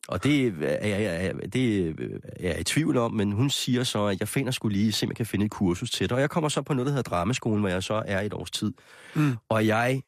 [0.08, 1.94] Og det er jeg, jeg, det er
[2.40, 5.10] jeg i tvivl om, men hun siger så, at jeg finder skulle lige se, om
[5.10, 6.14] jeg kan finde et kursus til dig.
[6.14, 8.34] Og jeg kommer så på noget, der hedder Dramaskolen, hvor jeg så er i et
[8.34, 8.72] års tid.
[9.14, 9.36] Mm.
[9.48, 10.02] Og jeg...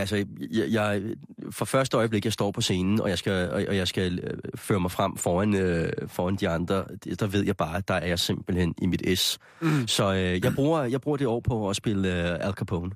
[0.00, 0.16] Altså,
[0.50, 1.02] jeg, jeg,
[1.50, 4.38] for første øjeblik, jeg står på scenen, og jeg skal, og, og jeg skal øh,
[4.54, 6.84] føre mig frem foran, øh, foran de andre,
[7.20, 9.38] der ved jeg bare, at der er jeg simpelthen i mit S.
[9.60, 9.86] Mm.
[9.86, 12.90] Så øh, jeg, bruger, jeg bruger det år på at spille øh, Al Capone.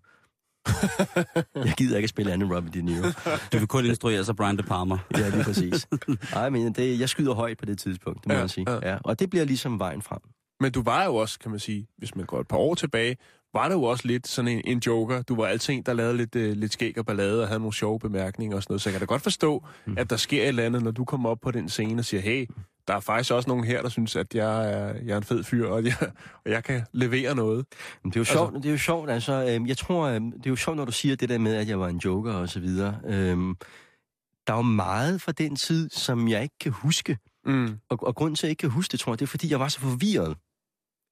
[1.55, 3.07] jeg gider ikke at spille andet Robert De Niro.
[3.53, 4.99] Du vil kun instruere sig Brian De Palma.
[5.19, 5.87] Ja, lige præcis.
[6.35, 8.71] Nej, men det, jeg skyder højt på det tidspunkt, det må Ja, jeg sige.
[8.71, 8.79] ja.
[8.83, 8.91] Ja.
[8.93, 10.21] Ja, og det bliver ligesom vejen frem.
[10.61, 13.17] Men du var jo også, kan man sige, hvis man går et par år tilbage,
[13.55, 15.23] var det jo også lidt sådan en, en joker.
[15.23, 17.75] Du var altid en, der lavede lidt, øh, lidt skæg og ballade og havde nogle
[17.75, 18.83] sjove bemærkninger og sådan noget.
[18.83, 19.95] Så jeg kan da godt forstå, mm.
[19.99, 22.21] at der sker et eller andet, når du kommer op på den scene og siger,
[22.21, 22.47] hey,
[22.89, 25.45] der er faktisk også nogen her, der synes, at jeg er, jeg er en fed
[25.45, 25.95] fyr, og jeg,
[26.45, 27.67] og jeg kan levere noget.
[28.03, 28.63] Men det er jo sjovt, altså...
[28.63, 30.93] det er jo sjovt, altså, øhm, jeg tror, øhm, det er jo sjovt, når du
[30.93, 33.01] siger det der med, at jeg var en joker og så videre.
[33.07, 33.57] Øhm,
[34.47, 37.19] der er jo meget fra den tid, som jeg ikke kan huske.
[37.47, 37.79] Mm.
[37.89, 39.51] Og, og grunden til, at jeg ikke kan huske det, tror jeg, det er, fordi
[39.51, 40.37] jeg var så forvirret.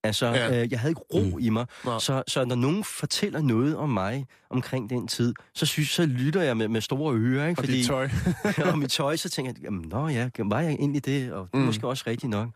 [0.05, 0.47] Altså, Ja.
[0.55, 0.63] ja.
[0.63, 1.39] øh, jeg havde ikke ro Mm.
[1.41, 1.67] i mig.
[1.85, 1.99] Nej.
[1.99, 6.43] Så, så når nogen fortæller noget om mig omkring den tid, så synes så lytter
[6.43, 7.63] jeg med, med store ører, ikke?
[7.63, 8.09] Og dit tøj.
[8.73, 11.33] og mit tøj, så tænker jeg, jamen, nå ja, var jeg egentlig det?
[11.33, 11.67] Og det Mm.
[11.67, 12.49] måske også rigtigt nok.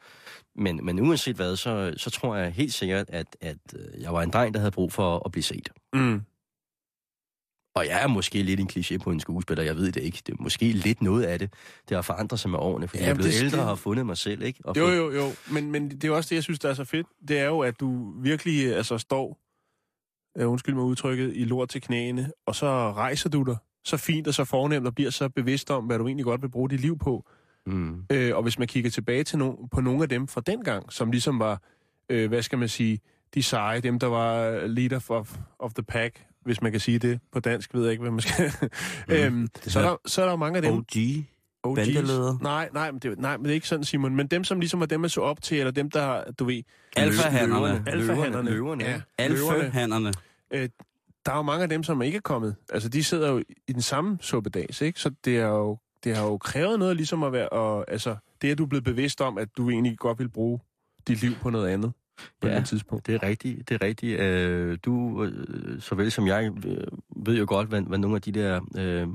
[0.58, 4.22] Men, men uanset hvad, så, så tror jeg helt sikkert, at, at øh, jeg var
[4.22, 5.68] en dreng, der havde brug for at blive set.
[5.92, 6.22] Mm.
[7.76, 10.22] Og jeg er måske lidt en kliché på en skuespiller, jeg ved det ikke.
[10.26, 11.52] Det er måske lidt noget af det.
[11.88, 13.74] Det har forandret sig med årene, fordi Jamen, jeg er blevet det- ældre og har
[13.74, 14.60] fundet mig selv, ikke?
[14.64, 15.22] Og Jo, jo, jo.
[15.50, 17.06] Men, men det er også det, jeg synes, der er så fedt.
[17.28, 19.38] Det er jo, at du virkelig øh, altså, står,
[20.40, 24.28] uh, undskyld mig udtrykket, i lort til knæene, og så rejser du dig så fint
[24.28, 26.80] og så fornemt og bliver så bevidst om, hvad du egentlig godt vil bruge dit
[26.80, 27.24] liv på.
[27.66, 28.04] Mm.
[28.12, 31.10] Øh, og hvis man kigger tilbage til no- på nogle af dem fra dengang, som
[31.10, 31.62] ligesom var,
[32.08, 33.00] øh, hvad skal man sige,
[33.34, 37.20] de seje, dem der var leader of, of the pack, hvis man kan sige det
[37.32, 38.52] på dansk, ved jeg ikke, hvad man skal.
[39.08, 39.14] Mm.
[39.14, 40.72] øhm, så, er der, så er der jo mange af dem...
[40.72, 40.96] OG.
[41.66, 41.74] OG's.
[41.74, 42.38] bandeleder.
[42.42, 44.16] Nej, nej, men det, nej, men det er ikke sådan, Simon.
[44.16, 46.62] Men dem, som ligesom var dem, man så op til, eller dem, der, du ved...
[46.96, 47.84] Alfahannerne.
[47.86, 48.50] Alfahannerne.
[48.50, 49.00] Løverne, ja.
[49.18, 50.12] Alfahannerne.
[50.50, 50.68] Øh,
[51.26, 52.56] der er jo mange af dem, som ikke er kommet.
[52.70, 55.00] Altså, de sidder jo i den samme suppedags, ikke?
[55.00, 57.48] Så det er jo, det har jo krævet noget ligesom at være...
[57.48, 60.60] Og, altså, det at du er blevet bevidst om, at du egentlig godt vil bruge
[61.08, 61.92] dit liv på noget andet
[62.40, 62.58] på Ja.
[62.58, 63.06] et tidspunkt.
[63.06, 64.20] Det er rigtigt, det er rigtigt.
[64.20, 66.76] Øh, du, øh, såvel som jeg, øh,
[67.26, 69.08] ved jo godt, hvad, hvad nogle af de der øh,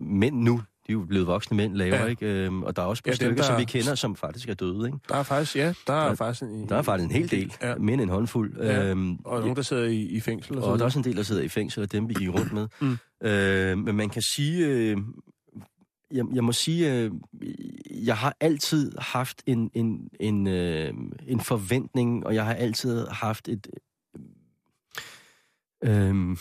[0.00, 0.52] mænd nu,
[0.86, 2.04] de er jo blevet voksne mænd, laver, Ja.
[2.06, 2.26] ikke?
[2.26, 4.98] Øhm, og der er også Ja, stykker, som vi kender, som faktisk er døde, ikke?
[5.08, 7.52] Der er faktisk, ja, der er Der- faktisk en, Der er faktisk en hel del,
[7.62, 7.74] Ja.
[7.74, 8.56] end en håndfuld.
[8.62, 8.90] Ja.
[8.90, 11.04] Øhm, Og nogen, der sidder i, i fængsel og, og der er så også en
[11.04, 12.68] del, der sidder i fængsel, og dem vi gik rundt med.
[12.80, 12.96] Mm.
[13.28, 14.96] Øh, men man kan sige, øh,
[16.12, 17.10] jeg, jeg må sige, øh,
[18.04, 20.92] jeg har altid haft en, en, en, øh,
[21.26, 23.66] en forventning, og jeg har altid haft et...
[25.84, 26.36] Øh,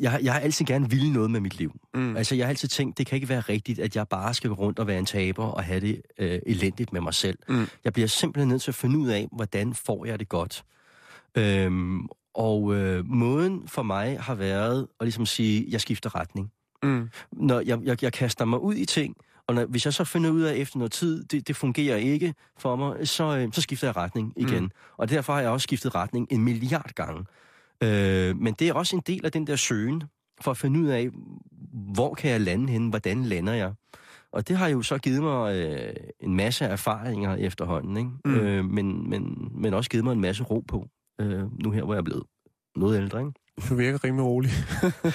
[0.00, 1.80] jeg, har- jeg har altid gerne ville noget med mit liv.
[1.94, 2.16] Mm.
[2.16, 4.56] Altså, jeg har altid tænkt, det kan ikke være rigtigt, at jeg bare skal gå
[4.56, 7.38] rundt og være en taber og have det øh, elendigt med mig selv.
[7.48, 7.66] Mm.
[7.84, 10.64] Jeg bliver simpelthen nødt til at finde ud af, hvordan får jeg det godt.
[11.34, 16.50] Øhm, og øh, måden for mig har været at ligesom sige, jeg skifter retning.
[16.82, 17.08] Mm.
[17.32, 19.16] Når jeg, jeg, jeg kaster mig ud i ting,
[19.46, 22.34] og når, hvis jeg så finder ud af efter noget tid, det, det fungerer ikke
[22.58, 24.62] for mig, så, øh, så skifter jeg retning igen.
[24.62, 24.70] Mm.
[24.96, 27.24] Og derfor har jeg også skiftet retning en milliard gange.
[27.82, 30.02] Øh, men det er også en del af den der søgen,
[30.40, 31.08] for at finde ud af,
[31.94, 33.72] hvor kan jeg lande henne, hvordan lander jeg.
[34.32, 38.10] Og det har jo så givet mig øh, en masse erfaringer efterhånden, ikke?
[38.24, 38.34] Mm.
[38.34, 40.88] Øh, men, men, men også givet mig en masse ro på,
[41.20, 42.24] øh, nu her, hvor jeg er blevet
[42.78, 43.32] noget ældre, ikke?
[43.70, 44.50] Du virker rimelig rolig.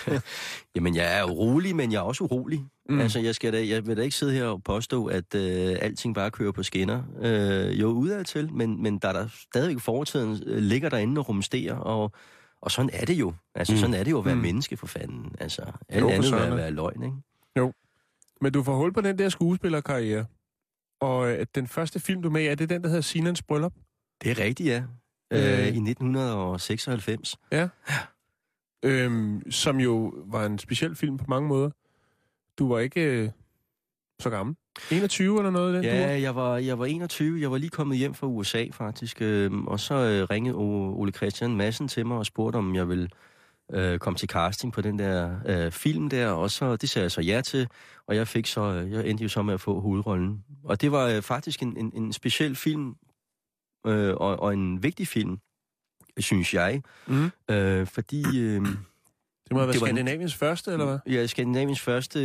[0.76, 2.66] Jamen, jeg er urolig, men jeg er også urolig.
[2.90, 3.00] Mm.
[3.00, 6.16] Altså, jeg, skal da, jeg vil da ikke sidde her og påstå, at øh, alting
[6.16, 7.04] bare kører på skinner.
[7.22, 11.30] Øh, jo, udad til, men, men der er der stadigvæk fortiden, øh, ligger derinde og
[11.30, 12.12] rumsterer, og,
[12.62, 13.34] og sådan er det jo.
[13.56, 13.78] Altså, Mm.
[13.78, 14.42] sådan er det jo at være Mm.
[14.42, 15.36] menneske, for fanden.
[15.40, 16.58] Altså, Jo, alt for andet vil søren.
[16.58, 17.16] være løgn, ikke?
[18.42, 20.26] Men du får hul på den der skuespillerkarriere.
[21.02, 23.42] Og øh, den første film, du er med i, er det den, der hedder Sinans
[23.42, 23.74] Bryllup?
[24.24, 24.84] Det er rigtigt, ja.
[25.34, 25.60] Øh.
[25.60, 27.36] Øh, I 1996.
[28.86, 31.70] Øhm, som jo var en speciel film på mange måder.
[32.60, 33.30] Du var ikke øh,
[34.20, 34.56] så gammel.
[34.92, 35.84] 21 eller noget den?
[35.84, 37.42] Ja, jeg var, jeg var 21.
[37.42, 39.22] Jeg var lige kommet hjem fra USA, faktisk.
[39.22, 43.10] øhm, Og så øh, ringede Ole Christian Madsen til mig og spurgte, om jeg ville
[43.74, 46.28] øh, komme til casting på den der øh, film der.
[46.28, 47.68] Og så, det sagde jeg så ja til.
[48.08, 50.44] Og jeg fik så, øh, jeg endte jo så med at få hovedrollen.
[50.64, 52.96] Og det var øh, faktisk en, en, en speciel film,
[53.88, 55.38] øh, og, og en vigtig film,
[56.20, 56.82] synes jeg.
[57.08, 57.32] Mhm.
[57.52, 58.24] Øh, fordi...
[58.40, 58.62] Øh,
[59.48, 61.00] Det må have været Det var en- Skandinaviens første, eller hvad?
[61.14, 62.20] Ja, Skandinaviens første,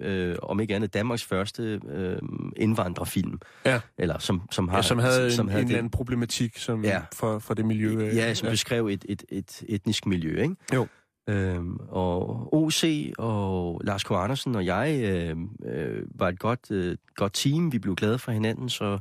[0.00, 2.18] øh, om ikke andet Danmarks første øh,
[2.56, 3.38] indvandrerfilm.
[3.64, 3.80] Ja.
[3.98, 4.76] Eller som, som har...
[4.76, 7.00] Ja, som havde som en, havde en det- eller anden problematik som, Ja.
[7.14, 7.88] for, for det miljø.
[8.06, 8.52] øh, Ja, som ja.
[8.52, 10.56] beskrev et, et, et etnisk miljø, ikke?
[10.74, 10.86] Jo.
[11.28, 12.84] Øhm, og OC
[13.18, 14.10] og Lars K.
[14.10, 15.36] Andersen og jeg øh,
[15.74, 17.72] øh, var et godt, øh, godt team.
[17.72, 18.98] Vi blev glade for hinanden, så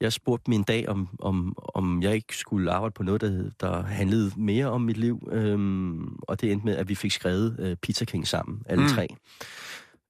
[0.00, 3.82] jeg spurgte min dag, om, om, om jeg ikke skulle arbejde på noget, der, der
[3.82, 5.28] handlede mere om mit liv.
[5.32, 8.88] Øhm, og det endte med, at vi fik skrevet øh, Pizza King sammen, alle Mm.
[8.88, 9.08] tre.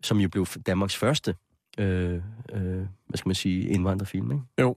[0.02, 1.34] Som jo blev Danmarks første,
[1.78, 2.14] øh,
[2.52, 2.60] øh,
[3.06, 4.74] hvad skal man sige, indvandrerfilm, ikke?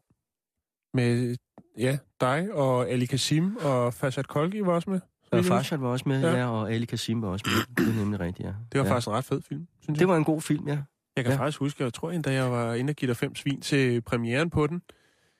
[0.93, 1.36] Med
[1.78, 4.99] ja, dig og Ali Kasim og Fasad Kolgi var også med.
[5.32, 6.30] Og Farshad var også med, Ja.
[6.30, 6.38] ja.
[6.38, 7.86] ja, og Ali Kasim var også med.
[7.86, 8.53] Det er nemlig rigtigt, ja.
[8.72, 8.91] Det var ja.
[8.91, 9.99] faktisk en ret fed film, synes jeg.
[9.99, 10.78] Det var en god film, ja.
[11.16, 11.39] Jeg kan ja.
[11.39, 14.49] faktisk huske, jeg tror endda, jeg var inde og give dig fem svin til premieren
[14.49, 14.82] på den.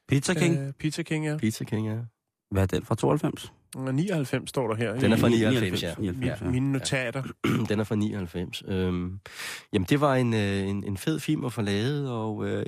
[0.10, 0.58] Pizza King.
[0.58, 1.38] Øh, Pizza King, ja.
[1.38, 1.98] Pizza King, ja.
[2.52, 3.54] Hvad er den fra 92?
[3.76, 5.00] Og 99 står der her.
[5.00, 5.94] Den er fra i 99, ja.
[6.00, 6.52] 99, mi- ja.
[6.52, 7.24] mine notater.
[7.70, 8.64] Den er fra 99.
[8.68, 9.20] Øhm,
[9.74, 12.66] jamen, det var en, øh, en, en fed film at få lavet, og øh,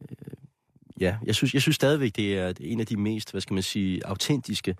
[0.00, 0.16] øh,
[1.00, 3.62] ja, jeg synes, jeg synes stadigvæk, det er en af de mest, hvad skal man
[3.62, 4.76] sige, autentiske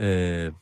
[0.00, 0.52] øh,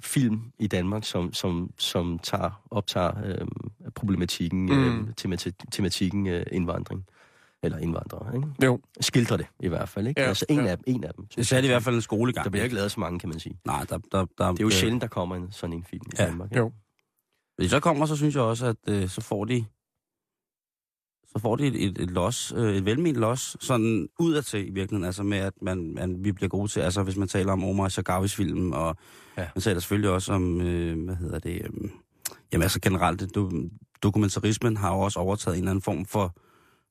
[0.00, 3.46] film i Danmark, som, som, som tager, optager øh,
[3.94, 4.98] problematikken, Mm.
[5.00, 7.04] øh, temati- tematikken øh, indvandring.
[7.62, 8.48] Eller indvandrere, ikke?
[8.64, 8.80] Jo.
[9.00, 10.20] Skildrer det i hvert fald, ikke?
[10.20, 10.66] Ja, altså en, ja.
[10.70, 11.26] af, dem- en af dem.
[11.36, 12.44] Det satte i hvert fald en skolegang.
[12.44, 13.58] Der bliver ikke lavet så mange, kan man sige.
[13.64, 16.10] Nej, der, der, der, Det er jo sjældent, der kommer en sådan en film i
[16.18, 16.56] Ja, Danmark.
[16.56, 16.72] jo.
[17.56, 19.64] Hvis så kommer, så synes jeg også, at øh, så får de
[21.26, 25.04] så får de et, et, et los, øh, et velment los, sådan udadtil i virkeligheden,
[25.04, 27.88] altså med, at man, man, vi bliver gode til, altså hvis man taler om Omar
[27.88, 28.96] Shagavis film, og
[29.36, 29.42] ja.
[29.42, 29.48] Ja.
[29.54, 31.90] man taler selvfølgelig også om, øh, hvad hedder det, øh,
[32.52, 33.50] jamen altså generelt, do,
[34.02, 36.36] dokumentarismen har jo også overtaget en eller anden form for,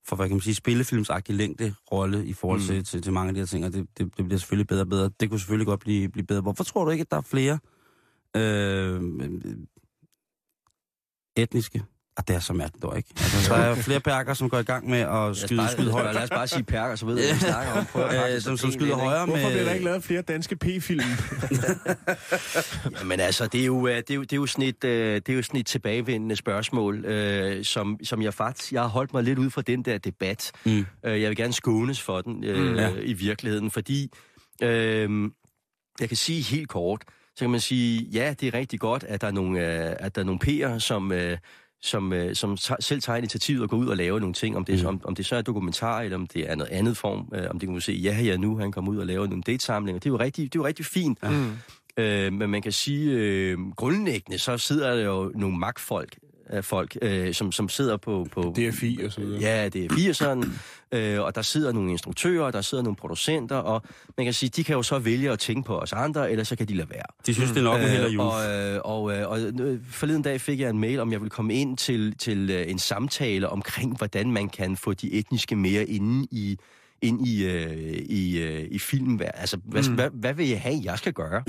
[0.08, 2.84] for hvad kan man sige, spillefilmsagtig længde rolle i forhold til, Mm.
[2.84, 4.90] til, til mange af de her ting, og det, det, det bliver selvfølgelig bedre og
[4.90, 5.10] bedre.
[5.20, 6.42] Det kunne selvfølgelig godt blive, blive bedre.
[6.42, 7.60] Hvorfor tror du ikke, at der er flere
[8.36, 9.02] øh,
[11.38, 11.84] etniske
[12.22, 13.10] og det er så mærkeligt dog, ikke?
[13.18, 16.14] Altså, der er flere perker, som går i gang med at skyde, skyde højere.
[16.14, 17.86] Lad os bare sige perker, så ved jeg, hvad vi snakker om.
[17.86, 19.52] Prøv at Øh, som, som skyder højere Hvorfor med...
[19.52, 21.02] bliver der ikke lavet flere danske P-film?
[23.00, 25.16] Jamen altså, det er jo, øh, det er jo, det er jo, sådan, et, øh,
[25.16, 29.14] det er jo sådan et tilbagevendende spørgsmål, øh, som, som jeg faktisk, jeg har holdt
[29.14, 30.52] mig lidt ud fra den der debat.
[30.66, 30.86] Mm.
[31.04, 32.90] Jeg vil gerne skånes for den øh, Mm, ja.
[33.02, 34.12] i virkeligheden, fordi
[34.64, 35.10] øh,
[36.00, 37.02] jeg kan sige helt kort,
[37.36, 40.16] så kan man sige, ja, det er rigtig godt, at der er nogle, øh, at
[40.16, 41.12] der er nogle P'er, som...
[41.12, 41.38] Øh,
[41.82, 44.82] som, øh, som selv tager initiativet og går ud og laver nogle ting, om det,
[44.82, 44.88] Mm.
[44.88, 47.60] om, om det så er dokumentar, eller om det er noget andet form, øh, om
[47.60, 50.00] det kan man se, ja, ja, nu han kommer ud og laver nogle datesamlinger.
[50.00, 51.18] Det er jo rigtig, det er jo rigtig fint.
[51.24, 51.52] Mm.
[51.98, 56.16] Øh, men man kan sige, øh, grundlæggende, så sidder der jo nogle magtfolk
[56.50, 58.28] af folk, øh, som, som sidder på...
[58.32, 59.42] på DFI og så videre.
[59.42, 60.48] Ja, det er 80'erne,
[60.92, 63.82] øh, og der sidder nogle instruktører, der sidder nogle producenter, og
[64.18, 66.56] man kan sige, de kan jo så vælge at tænke på os andre, eller så
[66.56, 67.06] kan de lade være.
[67.26, 68.22] De synes, det er nok held og Øh, jul.
[68.22, 71.30] og, øh, og, øh, og øh, forleden dag fik jeg en mail, om jeg ville
[71.30, 75.86] komme ind til, til øh, en samtale omkring, hvordan man kan få de etniske mere
[75.86, 76.58] inde i
[77.02, 77.72] ind i, øh,
[78.10, 79.22] i, øh, i filmen.
[79.34, 79.96] Altså, hvad, mm.
[79.96, 81.44] hvad, hvad vil jeg have, jeg skal gøre?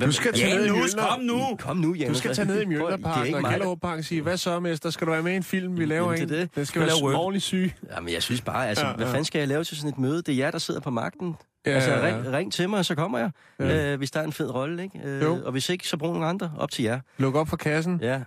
[0.00, 1.10] Du skal tage ned i Janus, Mjølner.
[1.10, 1.56] kom nu!
[1.58, 4.22] Kom nu, Du skal tage ned i er Mjølnerparken og mig, der- Gellerup og sige,
[4.22, 4.90] hvad så, mester?
[4.90, 6.28] Skal du være med i en film, vi laver Jamen, en?
[6.28, 6.54] det er det.
[6.56, 7.72] Den skal Vi være ordentligt syg.
[7.96, 9.12] Jamen, jeg synes bare, altså, Ja, ja, hvad ja.
[9.12, 10.16] fanden skal jeg lave til sådan et møde?
[10.22, 11.34] Det er jer, der sidder på magten.
[11.66, 12.16] Ja, Ja, altså, ja, ja.
[12.16, 13.30] ring, ring til mig, så kommer jeg.
[13.60, 13.66] Ja.
[13.68, 13.92] Ja.
[13.92, 15.00] Øh, hvis der er en fed rolle, ikke?
[15.04, 15.38] Øh, Jo.
[15.44, 16.52] og hvis ikke, så brug nogle andre.
[16.58, 17.00] Op til jer.
[17.18, 17.98] Luk op for kassen.
[18.02, 18.20] Ja.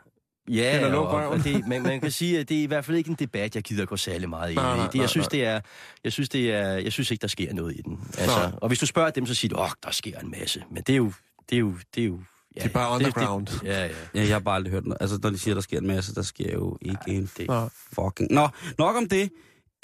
[0.49, 2.97] Ja, Eller og, og det, man, man kan sige, at det er i hvert fald
[2.97, 4.87] ikke en debat, jeg gider gå særlig meget ind Nej, nej, i.
[4.87, 5.39] Det, nej, jeg synes, nej.
[5.39, 5.59] det er,
[6.03, 7.99] jeg synes, det er, jeg synes ikke, der sker noget i den.
[8.17, 8.51] Altså, Nej.
[8.61, 10.63] og hvis du spørger dem, så siger de, åh, der sker en masse.
[10.71, 11.11] Men det er jo,
[11.49, 12.19] det er jo, det er jo...
[12.55, 13.47] Ja, Det er bare det- underground.
[13.47, 13.87] Det, ja, ja.
[14.15, 14.97] Ja, jeg har bare aldrig hørt noget.
[15.01, 17.47] Altså, når de siger, der sker en masse, der sker jo ikke Nej, en det-
[17.47, 17.69] det...
[17.95, 18.31] fucking...
[18.31, 19.29] Nå, nok om det.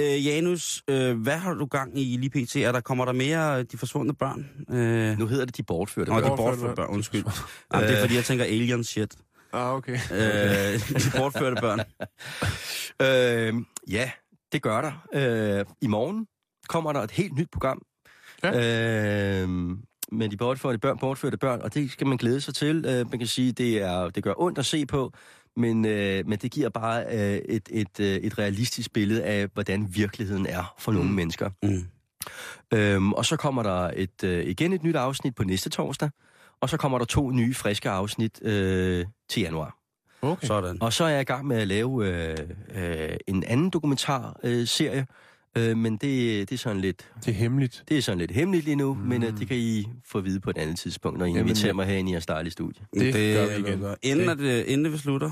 [0.01, 2.55] Øh, Janus, øh, hvad har du gang i lige pt?
[2.55, 4.49] Er der, kommer der mere øh, de forsvundne børn?
[4.77, 6.11] Øh, Nu hedder det de bortførte.
[6.11, 6.37] Nå, de børn.
[6.37, 6.89] bortførte børn, børn.
[6.89, 7.23] undskyld.
[7.73, 9.15] Jamen, det er fordi, jeg tænker alien shit.
[9.53, 9.93] Ah, okay.
[10.11, 11.79] Øh, de bortførte børn.
[13.01, 14.11] Øh, ja,
[14.51, 15.07] det gør der.
[15.13, 16.27] Øh, I morgen
[16.69, 17.81] kommer der et helt nyt program.
[18.43, 19.41] Ja.
[19.43, 19.49] Øh,
[20.11, 22.85] med de bortførte børn, bortførte børn, og det skal man glæde sig til.
[22.87, 25.13] Øh, man kan sige, det er det gør ondt at se på,
[25.55, 29.87] men, øh, men det giver bare øh, et, et, øh, et realistisk billede af, hvordan
[29.95, 31.49] virkeligheden er for nogle mennesker.
[31.63, 31.85] Mm.
[32.73, 36.09] Øhm, og så kommer der et, øh, igen et nyt afsnit på næste torsdag,
[36.61, 39.77] og så kommer der to nye, friske afsnit øh, til januar.
[40.21, 40.47] okay.
[40.47, 40.77] Sådan.
[40.81, 42.37] Og så er jeg i gang med at lave øh,
[42.75, 45.07] øh, en anden dokumentarserie, øh, serie,
[45.57, 46.01] øh, men det,
[46.49, 47.83] det er sådan lidt Det er hemmeligt.
[47.89, 48.99] det er sådan lidt hemmeligt lige nu, mm.
[49.01, 51.41] men øh, det kan I få at vide på et andet tidspunkt, når I Jamen,
[51.41, 52.85] inviterer mig herinde i jeres dejlige studie.
[52.93, 53.79] Det gør vi igen.
[53.79, 53.95] gøre.
[54.03, 55.31] Inden, at, det, inden vi slutter,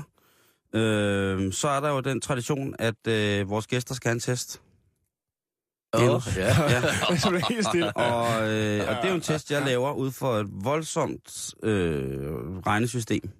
[0.72, 4.60] øh, så er der jo den tradition, at øh, vores gæster skal have en test.
[5.98, 6.36] Janus.
[6.36, 6.70] ja.
[6.70, 6.80] Ja.
[7.22, 7.96] Så det helt stille.
[7.96, 12.00] Og, øh, og det er jo en test, jeg laver ud for et voldsomt øh,
[12.66, 13.30] regnesystem,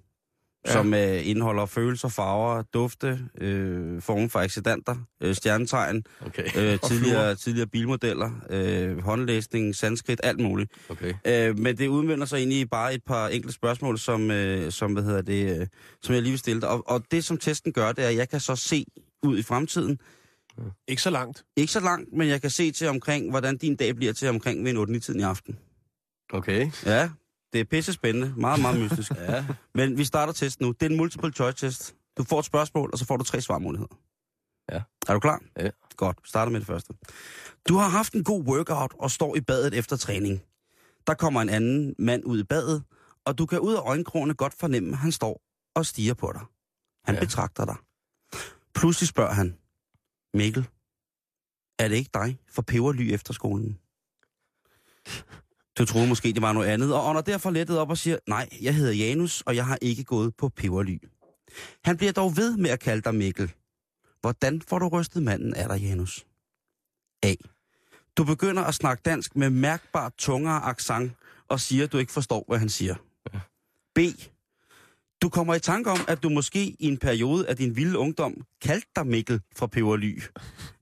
[0.67, 0.71] Ja.
[0.71, 7.35] som øh, indeholder følelser, farver, dufte, øh, former for accidenter, øh, stjernetegn, Okay, øh, tidligere,
[7.35, 10.71] tidligere bilmodeller, øh, håndlæsning, sanskrit, alt muligt.
[10.89, 11.13] okay.
[11.27, 14.93] Øh, men det udmynder sig egentlig i bare et par enkelte spørgsmål, som, øh, som,
[14.93, 15.67] hvad hedder det, øh,
[16.01, 16.69] som jeg lige vil stille dig.
[16.69, 18.85] Og, og det, som testen gør, det er, at jeg kan så se
[19.23, 19.99] ud i fremtiden,
[20.87, 21.45] Ikke så langt.
[21.55, 24.63] ikke så langt, men jeg kan se til omkring, hvordan din dag bliver til omkring
[24.63, 25.59] ved en 8 tiden i aften.
[26.33, 26.71] Okay.
[26.85, 27.09] Ja,
[27.53, 28.33] det er pisse spændende.
[28.37, 29.11] Meget, meget mystisk.
[29.29, 29.45] Ja.
[29.75, 30.71] Men vi starter testen nu.
[30.71, 31.95] Det er en multiple choice test.
[32.17, 33.95] Du får et spørgsmål, og så får du tre svarmuligheder.
[34.71, 34.81] Ja.
[35.07, 35.41] Er du klar?
[35.59, 35.69] Ja.
[35.95, 36.17] Godt.
[36.23, 36.93] Vi starter med det første.
[37.67, 40.41] Du har haft en god workout og står i badet efter træning.
[41.07, 42.83] Der kommer en anden mand ud i badet,
[43.25, 45.41] og du kan ud af øjenkrogene godt fornemme, at han står
[45.75, 46.41] og stiger på dig.
[47.05, 47.19] Han Ja.
[47.19, 47.25] ja.
[47.25, 47.75] betragter dig.
[48.75, 49.57] Pludselig spørger han,
[50.33, 50.67] Mikkel,
[51.79, 53.79] er det ikke dig for peberly efter skolen?
[55.77, 58.49] Du troede måske, det var noget andet, og ånder derfor lettet op og siger, nej,
[58.61, 60.97] jeg hedder Janus, og jeg har ikke gået på peberly.
[61.83, 63.53] Han bliver dog ved med at kalde dig Mikkel.
[64.21, 66.25] Hvordan får du rystet manden af dig, Janus?
[67.23, 67.33] A.
[68.17, 71.11] Du begynder at snakke dansk med mærkbart tungere accent,
[71.47, 72.95] og siger, at du ikke forstår, hvad han siger.
[73.95, 73.99] B.
[75.21, 78.33] Du kommer i tanke om, at du måske i en periode af din vilde ungdom
[78.61, 80.21] kaldte dig Mikkel fra Peberly.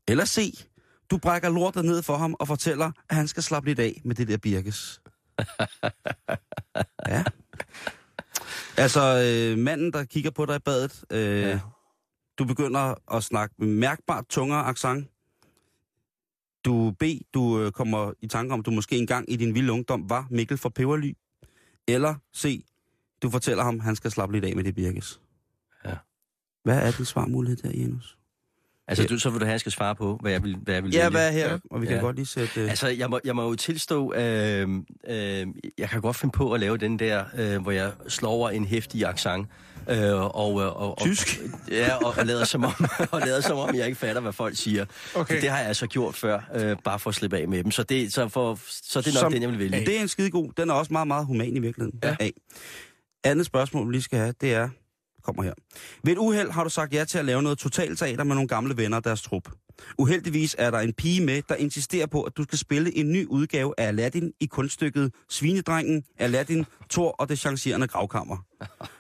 [0.08, 0.66] Eller C.
[1.12, 4.16] Du brækker lortet ned for ham og fortæller, at han skal slappe lidt af med
[4.16, 5.02] det der birkes.
[7.08, 7.24] ja.
[8.78, 11.60] Altså, øh, manden, der kigger på dig i badet, øh, Ja.
[12.38, 15.08] du begynder at snakke med mærkbart tungere accent.
[16.66, 19.72] Du B, du øh, kommer i tanke om, at du måske engang i din vilde
[19.72, 21.14] ungdom var Mikkel fra Peberly.
[21.88, 22.66] Eller C,
[23.24, 25.20] du fortæller ham, han skal slappe lidt af med det birkes.
[25.86, 25.94] Ja.
[26.64, 28.18] Hvad er din svarmulighed der, Janus?
[28.88, 29.08] Altså, Ja.
[29.08, 30.84] du, så vil du have, at jeg skal svare på, hvad jeg vil, hvad jeg
[30.84, 31.50] vil Ja, hvad er her?
[31.52, 31.58] Ja.
[31.72, 32.02] Og vi kan Ja.
[32.02, 32.62] godt lige sætte...
[32.62, 34.70] Øh, Altså, jeg må, jeg må jo tilstå, øh,
[35.08, 35.48] øh,
[35.78, 38.66] jeg kan godt finde på at lave den der, øh, hvor jeg slår over en
[38.66, 39.48] hæftig accent.
[39.90, 41.40] Øh, og, og, og, og, Tysk?
[41.72, 42.74] Ja, og, og, lader som om,
[43.12, 44.86] og lader som om, jeg ikke fatter, hvad folk siger.
[45.16, 45.42] Okay.
[45.42, 47.72] Det har jeg altså gjort før, øh, bare for at slippe af med dem.
[47.72, 49.86] Så det, så for, så det er nok Som- den, jeg vil vælge.
[49.86, 50.52] Det er en skide god.
[50.58, 52.00] Den er også meget, meget human i virkeligheden.
[52.04, 52.16] Ja.
[52.20, 52.30] A.
[53.26, 54.70] Andet spørgsmål, vi lige skal have, det er...
[55.24, 55.54] Kommer her.
[56.04, 58.78] Ved et uheld har du sagt ja til at lave noget totalteater med nogle gamle
[58.78, 59.50] venner og deres trup.
[59.98, 63.26] Uheldigvis er der en pige med, der insisterer på, at du skal spille en ny
[63.26, 68.38] udgave af Aladdin i kunststykket Svinedrengen, Aladdin, Thor og det chancerende gravkammer.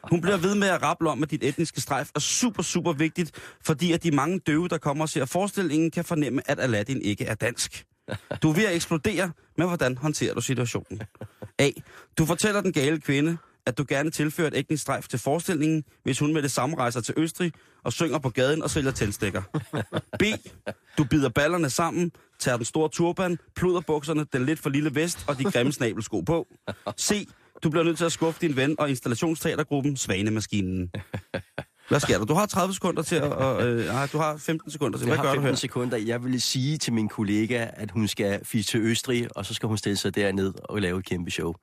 [0.10, 3.32] Hun bliver ved med at rappe om, at dit etniske strejf er super, super vigtigt,
[3.66, 7.26] fordi at de mange døve, der kommer og ser forestillingen, kan fornemme, at Aladdin ikke
[7.26, 7.86] er dansk.
[8.42, 11.02] Du er ved at eksplodere, men hvordan håndterer du situationen?
[11.60, 11.70] A.
[12.18, 16.20] Du fortæller den gale kvinde, at du gerne tilfører et ægtens strejf til forestillingen, hvis
[16.20, 17.52] hun med det samme rejser til Østrig
[17.84, 19.42] og synger på gaden og sælger tændstikker.
[20.20, 20.24] B.
[20.98, 25.38] Du bider ballerne sammen, tager den store turban, pluderbukserne, den lidt for lille vest og
[25.40, 26.48] de grimme snabelsko på.
[27.00, 27.28] C.
[27.64, 30.92] Du bliver nødt til at skuffe din ven og installationsteatergruppen Svanemaskinen.
[31.90, 32.26] Hvad sker der?
[32.26, 33.24] Du har 30 sekunder til at...
[33.24, 35.06] Og, øh, nej, du har 15 sekunder til.
[35.08, 35.56] Jeg Hvad har gør du 15 her?
[35.56, 35.98] sekunder.
[35.98, 39.68] Jeg vil sige til min kollega, at hun skal fise til Østrig, og så skal
[39.68, 41.54] hun stille sig derned og lave et kæmpe show.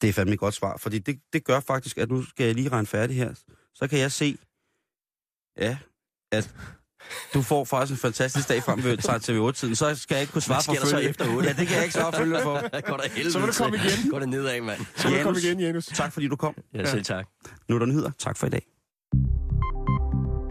[0.00, 2.54] Det er fandme et godt svar, fordi det, det gør faktisk, at nu skal jeg
[2.54, 3.34] lige regne færdig her.
[3.74, 4.38] Så kan jeg se,
[5.58, 5.78] ja,
[6.32, 6.50] at
[7.34, 9.74] du får faktisk en fantastisk dag frem ved TV8-tiden.
[9.76, 11.08] Så skal jeg ikke kunne svare for der så følge.
[11.08, 11.48] efter otte?
[11.48, 12.80] Ja, det kan jeg ikke svare følge for.
[12.80, 13.98] Går der helvede Så må du komme til.
[14.00, 14.10] igen.
[14.10, 14.80] Går det nedad, mand.
[14.96, 15.86] Så må du komme Janus, igen, Janus.
[15.86, 16.54] Tak fordi du kom.
[16.74, 17.26] Ja, selv tak.
[17.68, 18.10] Nu er der nyheder.
[18.18, 18.66] Tak for i dag.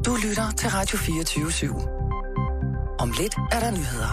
[0.06, 2.98] Du lytter til Radio 24 /7.
[3.00, 4.12] Om lidt er der nyheder.